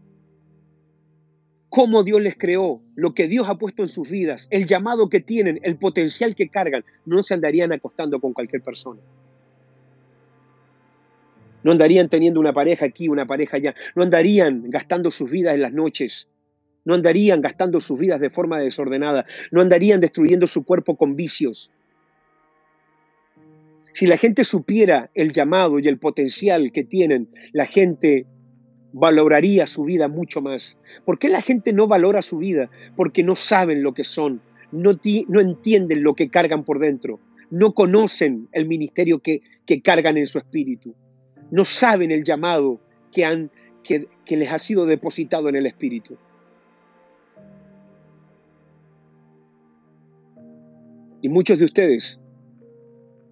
[1.68, 5.20] cómo Dios les creó, lo que Dios ha puesto en sus vidas, el llamado que
[5.20, 9.00] tienen, el potencial que cargan, no se andarían acostando con cualquier persona.
[11.62, 13.74] No andarían teniendo una pareja aquí, una pareja allá.
[13.94, 16.28] No andarían gastando sus vidas en las noches.
[16.88, 19.26] No andarían gastando sus vidas de forma desordenada.
[19.50, 21.70] No andarían destruyendo su cuerpo con vicios.
[23.92, 28.24] Si la gente supiera el llamado y el potencial que tienen, la gente
[28.94, 30.78] valoraría su vida mucho más.
[31.04, 32.70] ¿Por qué la gente no valora su vida?
[32.96, 34.40] Porque no saben lo que son,
[34.72, 34.92] no,
[35.28, 37.20] no entienden lo que cargan por dentro,
[37.50, 40.94] no conocen el ministerio que, que cargan en su espíritu,
[41.50, 42.80] no saben el llamado
[43.12, 43.50] que, han,
[43.84, 46.16] que, que les ha sido depositado en el espíritu.
[51.20, 52.18] Y muchos de ustedes,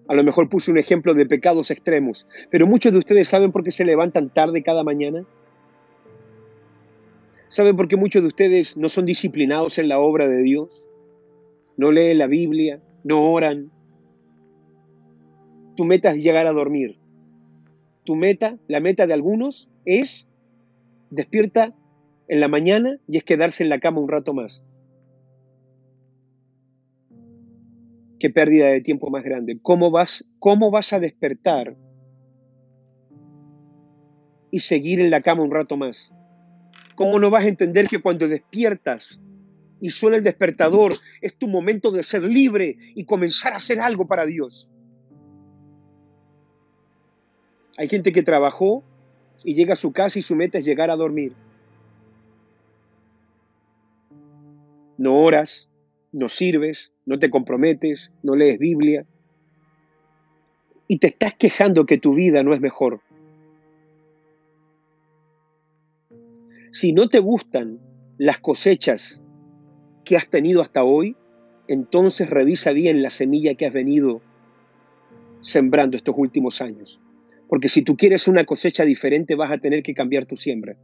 [0.07, 3.63] a lo mejor puse un ejemplo de pecados extremos, pero muchos de ustedes saben por
[3.63, 5.25] qué se levantan tarde cada mañana.
[7.47, 10.85] ¿Saben por qué muchos de ustedes no son disciplinados en la obra de Dios?
[11.77, 13.71] No leen la Biblia, no oran.
[15.77, 16.97] Tu meta es llegar a dormir.
[18.03, 20.27] Tu meta, la meta de algunos es
[21.09, 21.73] despierta
[22.27, 24.61] en la mañana y es quedarse en la cama un rato más.
[28.19, 29.59] Qué pérdida de tiempo más grande.
[29.61, 31.75] ¿Cómo vas, cómo vas a despertar
[34.49, 36.11] y seguir en la cama un rato más?
[36.95, 39.19] ¿Cómo no vas a entender que cuando despiertas
[39.79, 44.07] y suena el despertador es tu momento de ser libre y comenzar a hacer algo
[44.07, 44.67] para Dios?
[47.77, 48.83] Hay gente que trabajó
[49.43, 51.33] y llega a su casa y su meta es llegar a dormir.
[54.97, 55.69] No oras,
[56.11, 59.05] no sirves, no te comprometes, no lees Biblia.
[60.89, 63.01] y te estás quejando que tu vida no es mejor.
[66.71, 67.79] Si no te gustan
[68.17, 69.19] las cosechas
[70.05, 71.17] que has tenido hasta hoy,
[71.67, 74.21] entonces revisa bien la semilla que has venido
[75.41, 77.01] sembrando estos últimos años.
[77.49, 80.77] Porque si tú quieres una cosecha diferente, vas a tener que cambiar tu siembra.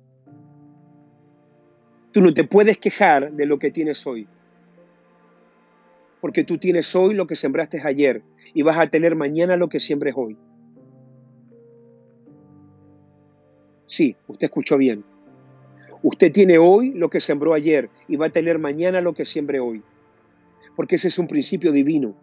[2.11, 4.27] Tú no te puedes quejar de lo que tienes hoy.
[6.23, 8.21] Porque tú tienes hoy lo que sembraste ayer
[8.53, 10.37] y vas a tener mañana lo que siembres hoy.
[13.87, 15.03] Sí, usted escuchó bien.
[16.01, 19.59] Usted tiene hoy lo que sembró ayer y va a tener mañana lo que siembre
[19.59, 19.83] hoy.
[20.77, 22.15] Porque ese es un principio divino.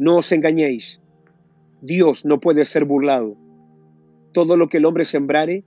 [0.00, 0.98] No os engañéis.
[1.82, 3.36] Dios no puede ser burlado.
[4.32, 5.62] Todo lo que el hombre sembrare,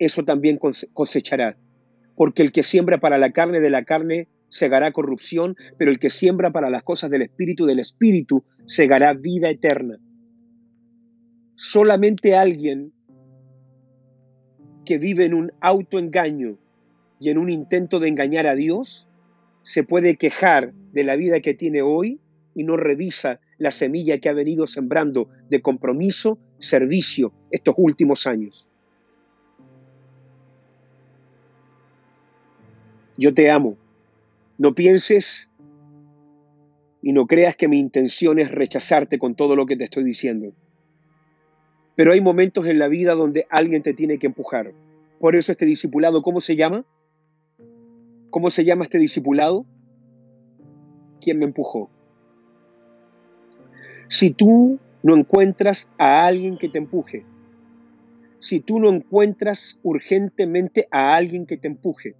[0.00, 0.58] eso también
[0.92, 1.56] cosechará.
[2.16, 6.10] Porque el que siembra para la carne de la carne segará corrupción, pero el que
[6.10, 9.98] siembra para las cosas del Espíritu del Espíritu segará vida eterna.
[11.56, 12.92] Solamente alguien
[14.86, 16.56] que vive en un autoengaño
[17.18, 19.08] y en un intento de engañar a Dios
[19.62, 22.20] se puede quejar de la vida que tiene hoy
[22.54, 28.68] y no revisa la semilla que ha venido sembrando de compromiso, servicio estos últimos años.
[33.16, 33.78] Yo te amo
[34.64, 35.50] no pienses
[37.02, 40.54] y no creas que mi intención es rechazarte con todo lo que te estoy diciendo.
[41.96, 44.72] Pero hay momentos en la vida donde alguien te tiene que empujar.
[45.20, 46.86] Por eso este discipulado, ¿cómo se llama?
[48.30, 49.66] ¿Cómo se llama este discipulado?
[51.20, 51.90] ¿Quién me empujó?
[54.08, 57.26] Si tú no encuentras a alguien que te empuje,
[58.40, 62.14] si tú no encuentras urgentemente a alguien que te empuje,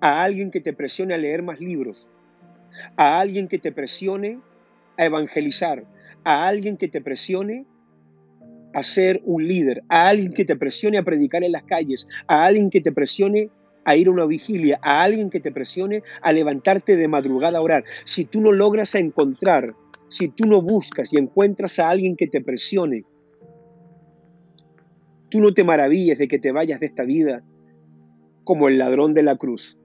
[0.00, 2.06] a alguien que te presione a leer más libros,
[2.96, 4.40] a alguien que te presione
[4.96, 5.84] a evangelizar,
[6.24, 7.66] a alguien que te presione
[8.74, 12.44] a ser un líder, a alguien que te presione a predicar en las calles, a
[12.44, 13.50] alguien que te presione
[13.84, 17.62] a ir a una vigilia, a alguien que te presione a levantarte de madrugada a
[17.62, 17.84] orar.
[18.04, 19.68] Si tú no logras encontrar,
[20.08, 23.04] si tú no buscas y encuentras a alguien que te presione,
[25.30, 27.42] tú no te maravilles de que te vayas de esta vida
[28.46, 29.76] como el ladrón de la cruz.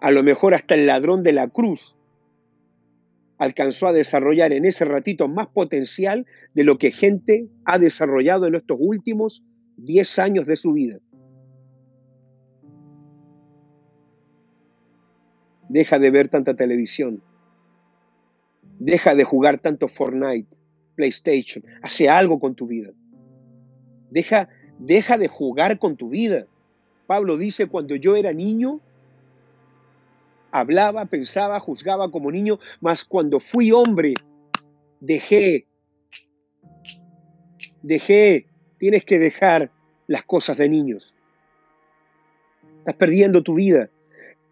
[0.00, 1.94] A lo mejor hasta el ladrón de la cruz
[3.36, 8.54] alcanzó a desarrollar en ese ratito más potencial de lo que gente ha desarrollado en
[8.54, 9.44] estos últimos
[9.76, 10.98] 10 años de su vida.
[15.68, 17.22] Deja de ver tanta televisión.
[18.78, 20.48] Deja de jugar tanto Fortnite,
[20.94, 21.62] PlayStation.
[21.82, 22.90] Hace algo con tu vida.
[24.10, 24.48] Deja,
[24.78, 26.46] deja de jugar con tu vida.
[27.06, 28.80] Pablo dice, cuando yo era niño,
[30.50, 34.14] hablaba, pensaba, juzgaba como niño, mas cuando fui hombre,
[35.00, 35.66] dejé,
[37.82, 38.46] dejé,
[38.78, 39.70] tienes que dejar
[40.06, 41.14] las cosas de niños.
[42.78, 43.90] Estás perdiendo tu vida.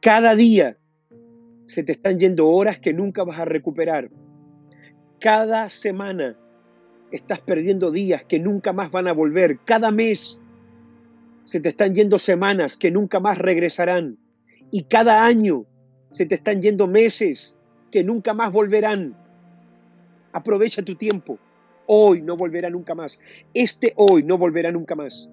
[0.00, 0.76] Cada día
[1.66, 4.10] se te están yendo horas que nunca vas a recuperar.
[5.20, 6.36] Cada semana
[7.12, 9.58] estás perdiendo días que nunca más van a volver.
[9.64, 10.40] Cada mes
[11.44, 14.18] se te están yendo semanas que nunca más regresarán.
[14.70, 15.66] Y cada año
[16.10, 17.56] se te están yendo meses
[17.90, 19.14] que nunca más volverán.
[20.32, 21.38] Aprovecha tu tiempo.
[21.86, 23.18] Hoy no volverá nunca más.
[23.52, 25.28] Este hoy no volverá nunca más.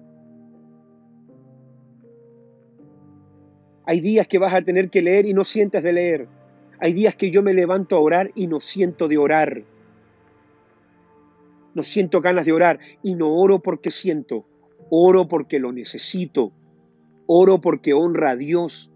[3.86, 6.28] Hay días que vas a tener que leer y no sientes de leer.
[6.78, 9.62] Hay días que yo me levanto a orar y no siento de orar.
[11.74, 14.44] No siento ganas de orar y no oro porque siento.
[14.90, 16.52] Oro porque lo necesito.
[17.26, 18.90] Oro porque honra a Dios.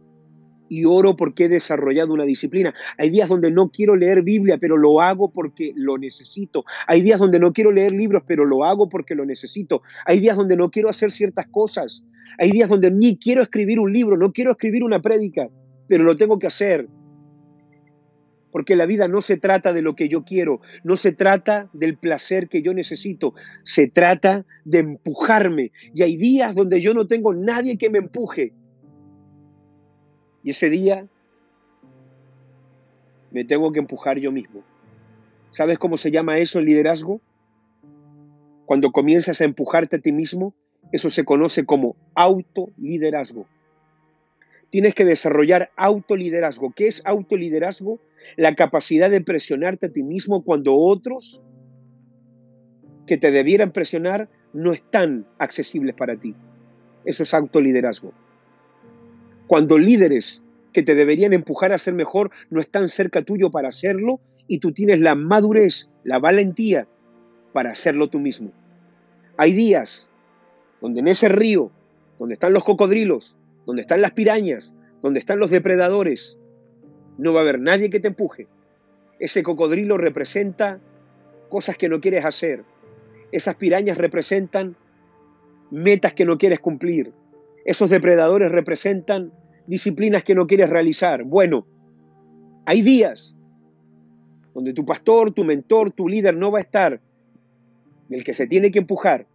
[0.69, 2.75] Y oro porque he desarrollado una disciplina.
[2.99, 6.65] Hay días donde no quiero leer Biblia, pero lo hago porque lo necesito.
[6.87, 9.83] Hay días donde no quiero leer libros, pero lo hago porque lo necesito.
[10.07, 12.03] Hay días donde no quiero hacer ciertas cosas.
[12.39, 15.49] Hay días donde ni quiero escribir un libro, no quiero escribir una prédica,
[15.87, 16.89] pero lo tengo que hacer
[18.55, 21.97] porque la vida no se trata de lo que yo quiero, no se trata del
[21.97, 23.35] placer que yo necesito,
[23.65, 25.73] se trata de empujarme.
[25.93, 28.53] Y hay días donde yo no tengo nadie que me empuje.
[30.45, 31.09] Y ese día
[33.33, 34.63] me tengo que empujar yo mismo.
[35.51, 37.21] ¿Sabes cómo se llama eso el liderazgo?
[38.67, 40.55] Cuando comienzas a empujarte a ti mismo,
[40.93, 43.49] eso se conoce como autoliderazgo.
[44.71, 46.73] Tienes que desarrollar autoliderazgo.
[46.73, 47.99] ¿Qué es autoliderazgo?
[48.37, 51.41] La capacidad de presionarte a ti mismo cuando otros
[53.07, 56.35] que te debieran presionar no están accesibles para ti.
[57.05, 58.13] Eso es autoliderazgo.
[59.47, 64.21] Cuando líderes que te deberían empujar a ser mejor no están cerca tuyo para hacerlo
[64.49, 66.87] y tú tienes la madurez, la valentía
[67.53, 68.53] para hacerlo tú mismo.
[69.37, 70.09] Hay días
[70.81, 71.71] donde en ese río,
[72.19, 73.35] donde están los cocodrilos,
[73.67, 76.37] donde están las pirañas, donde están los depredadores,
[77.19, 78.47] no va a haber nadie que te empuje.
[79.19, 80.81] Ese cocodrilo representa
[81.49, 82.65] cosas que no quieres hacer.
[83.33, 84.77] Esas pirañas representan
[85.71, 87.13] metas que no quieres cumplir.
[87.65, 89.33] Esos depredadores representan
[89.67, 91.25] disciplinas que no quieres realizar.
[91.25, 91.67] Bueno,
[92.67, 93.35] hay días
[94.53, 97.01] donde tu pastor, tu mentor, tu líder no va a estar.
[98.11, 99.27] El que se tiene que empujar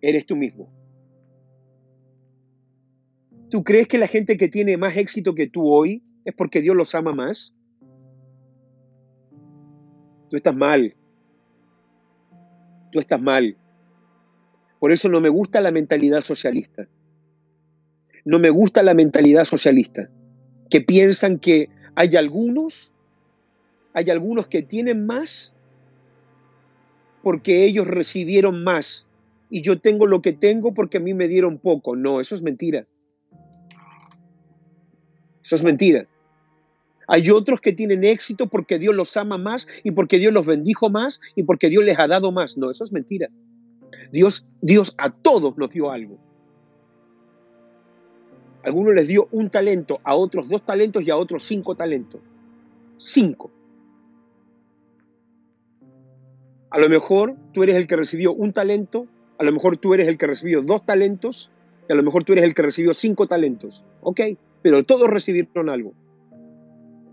[0.00, 0.68] eres tú mismo.
[3.50, 6.76] ¿Tú crees que la gente que tiene más éxito que tú hoy es porque Dios
[6.76, 7.52] los ama más?
[10.30, 10.94] Tú estás mal.
[12.92, 13.56] Tú estás mal.
[14.78, 16.88] Por eso no me gusta la mentalidad socialista.
[18.24, 20.08] No me gusta la mentalidad socialista,
[20.68, 22.92] que piensan que hay algunos,
[23.94, 25.52] hay algunos que tienen más
[27.22, 29.06] porque ellos recibieron más
[29.48, 31.96] y yo tengo lo que tengo porque a mí me dieron poco.
[31.96, 32.86] No, eso es mentira.
[35.42, 36.06] Eso es mentira.
[37.12, 40.90] Hay otros que tienen éxito porque Dios los ama más y porque Dios los bendijo
[40.90, 42.56] más y porque Dios les ha dado más.
[42.56, 43.28] No, eso es mentira.
[44.12, 46.18] Dios, Dios a todos nos dio algo.
[48.62, 52.20] Algunos les dio un talento, a otros dos talentos y a otros cinco talentos.
[52.98, 53.50] Cinco.
[56.70, 60.06] A lo mejor tú eres el que recibió un talento, a lo mejor tú eres
[60.06, 61.50] el que recibió dos talentos,
[61.88, 63.82] y a lo mejor tú eres el que recibió cinco talentos.
[64.02, 64.20] Ok,
[64.62, 65.92] pero todos recibieron algo.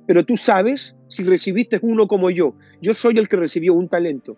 [0.07, 2.55] Pero tú sabes si recibiste uno como yo.
[2.81, 4.37] Yo soy el que recibió un talento.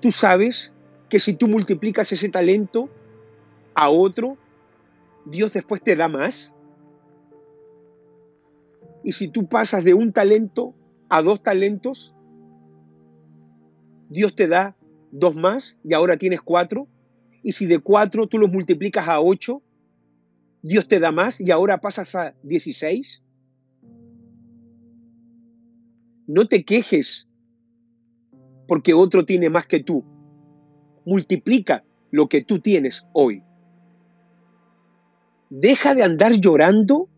[0.00, 0.72] Tú sabes
[1.08, 2.88] que si tú multiplicas ese talento
[3.74, 4.38] a otro,
[5.26, 6.56] Dios después te da más.
[9.02, 10.74] Y si tú pasas de un talento
[11.08, 12.14] a dos talentos,
[14.08, 14.76] Dios te da
[15.10, 16.86] dos más y ahora tienes cuatro.
[17.42, 19.62] Y si de cuatro tú los multiplicas a ocho,
[20.62, 23.22] Dios te da más y ahora pasas a dieciséis.
[26.32, 27.26] No te quejes
[28.68, 30.04] porque otro tiene más que tú
[31.04, 33.42] multiplica lo que tú tienes hoy.
[35.48, 37.08] Deja de andar llorando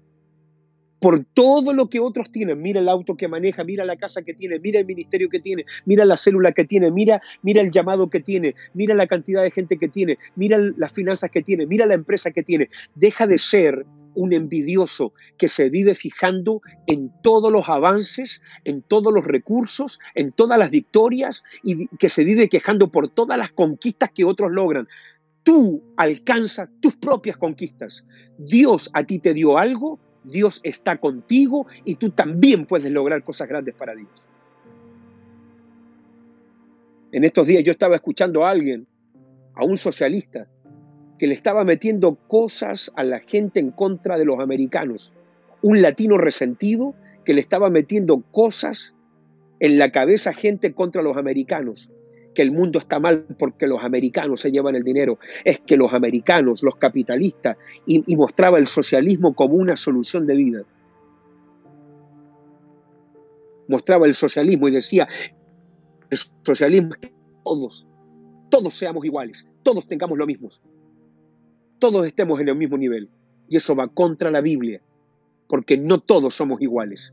[0.98, 2.62] por todo lo que otros tienen.
[2.62, 5.66] Mira el auto que maneja, mira la casa que tiene, mira el ministerio que tiene,
[5.84, 9.50] mira la célula que tiene, mira, mira el llamado que tiene, mira la cantidad de
[9.50, 12.70] gente que tiene, mira las finanzas que tiene, mira la empresa que tiene.
[12.94, 13.84] Deja de ser
[14.14, 20.32] un envidioso que se vive fijando en todos los avances, en todos los recursos, en
[20.32, 24.88] todas las victorias y que se vive quejando por todas las conquistas que otros logran.
[25.42, 28.04] Tú alcanzas tus propias conquistas.
[28.38, 33.48] Dios a ti te dio algo, Dios está contigo y tú también puedes lograr cosas
[33.48, 34.10] grandes para Dios.
[37.12, 38.86] En estos días yo estaba escuchando a alguien,
[39.54, 40.48] a un socialista,
[41.22, 45.12] que le estaba metiendo cosas a la gente en contra de los americanos.
[45.62, 48.96] Un latino resentido que le estaba metiendo cosas
[49.60, 51.88] en la cabeza a gente contra los americanos.
[52.34, 55.20] Que el mundo está mal porque los americanos se llevan el dinero.
[55.44, 57.56] Es que los americanos, los capitalistas,
[57.86, 60.64] y, mostraba el socialismo como una solución de vida.
[63.68, 65.06] Mostraba el socialismo y decía,
[66.10, 67.14] el socialismo es que
[67.44, 67.86] todos,
[68.50, 70.50] todos seamos iguales, todos tengamos lo mismo
[71.82, 73.08] todos estemos en el mismo nivel.
[73.48, 74.80] Y eso va contra la Biblia,
[75.48, 77.12] porque no todos somos iguales.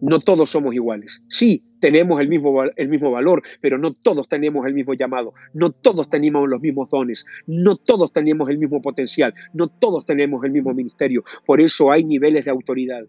[0.00, 1.22] No todos somos iguales.
[1.28, 5.32] Sí, tenemos el mismo, el mismo valor, pero no todos tenemos el mismo llamado.
[5.54, 7.24] No todos tenemos los mismos dones.
[7.46, 9.32] No todos tenemos el mismo potencial.
[9.52, 11.22] No todos tenemos el mismo ministerio.
[11.46, 13.04] Por eso hay niveles de autoridad.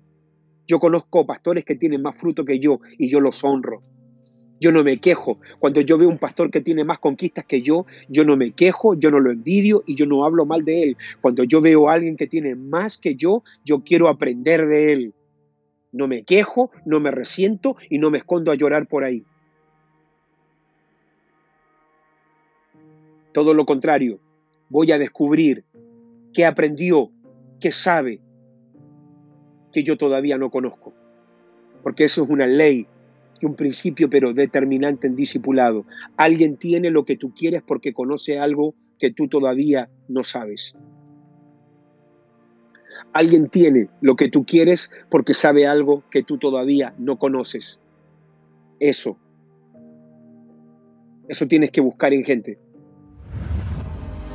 [0.67, 3.79] Yo conozco pastores que tienen más fruto que yo y yo los honro.
[4.59, 5.39] Yo no me quejo.
[5.59, 8.95] Cuando yo veo un pastor que tiene más conquistas que yo, yo no me quejo,
[8.95, 10.97] yo no lo envidio y yo no hablo mal de él.
[11.21, 15.13] Cuando yo veo a alguien que tiene más que yo, yo quiero aprender de él.
[15.91, 19.23] No me quejo, no me resiento y no me escondo a llorar por ahí.
[23.33, 24.19] Todo lo contrario,
[24.69, 25.63] voy a descubrir
[26.33, 27.09] qué aprendió,
[27.59, 28.19] qué sabe,
[29.71, 30.93] que yo todavía no conozco.
[31.81, 32.87] Porque eso es una ley
[33.45, 35.85] un principio, pero determinante en discipulado.
[36.17, 40.73] Alguien tiene lo que tú quieres porque conoce algo que tú todavía no sabes.
[43.11, 47.79] Alguien tiene lo que tú quieres porque sabe algo que tú todavía no conoces.
[48.79, 49.17] Eso.
[51.27, 52.59] Eso tienes que buscar en gente.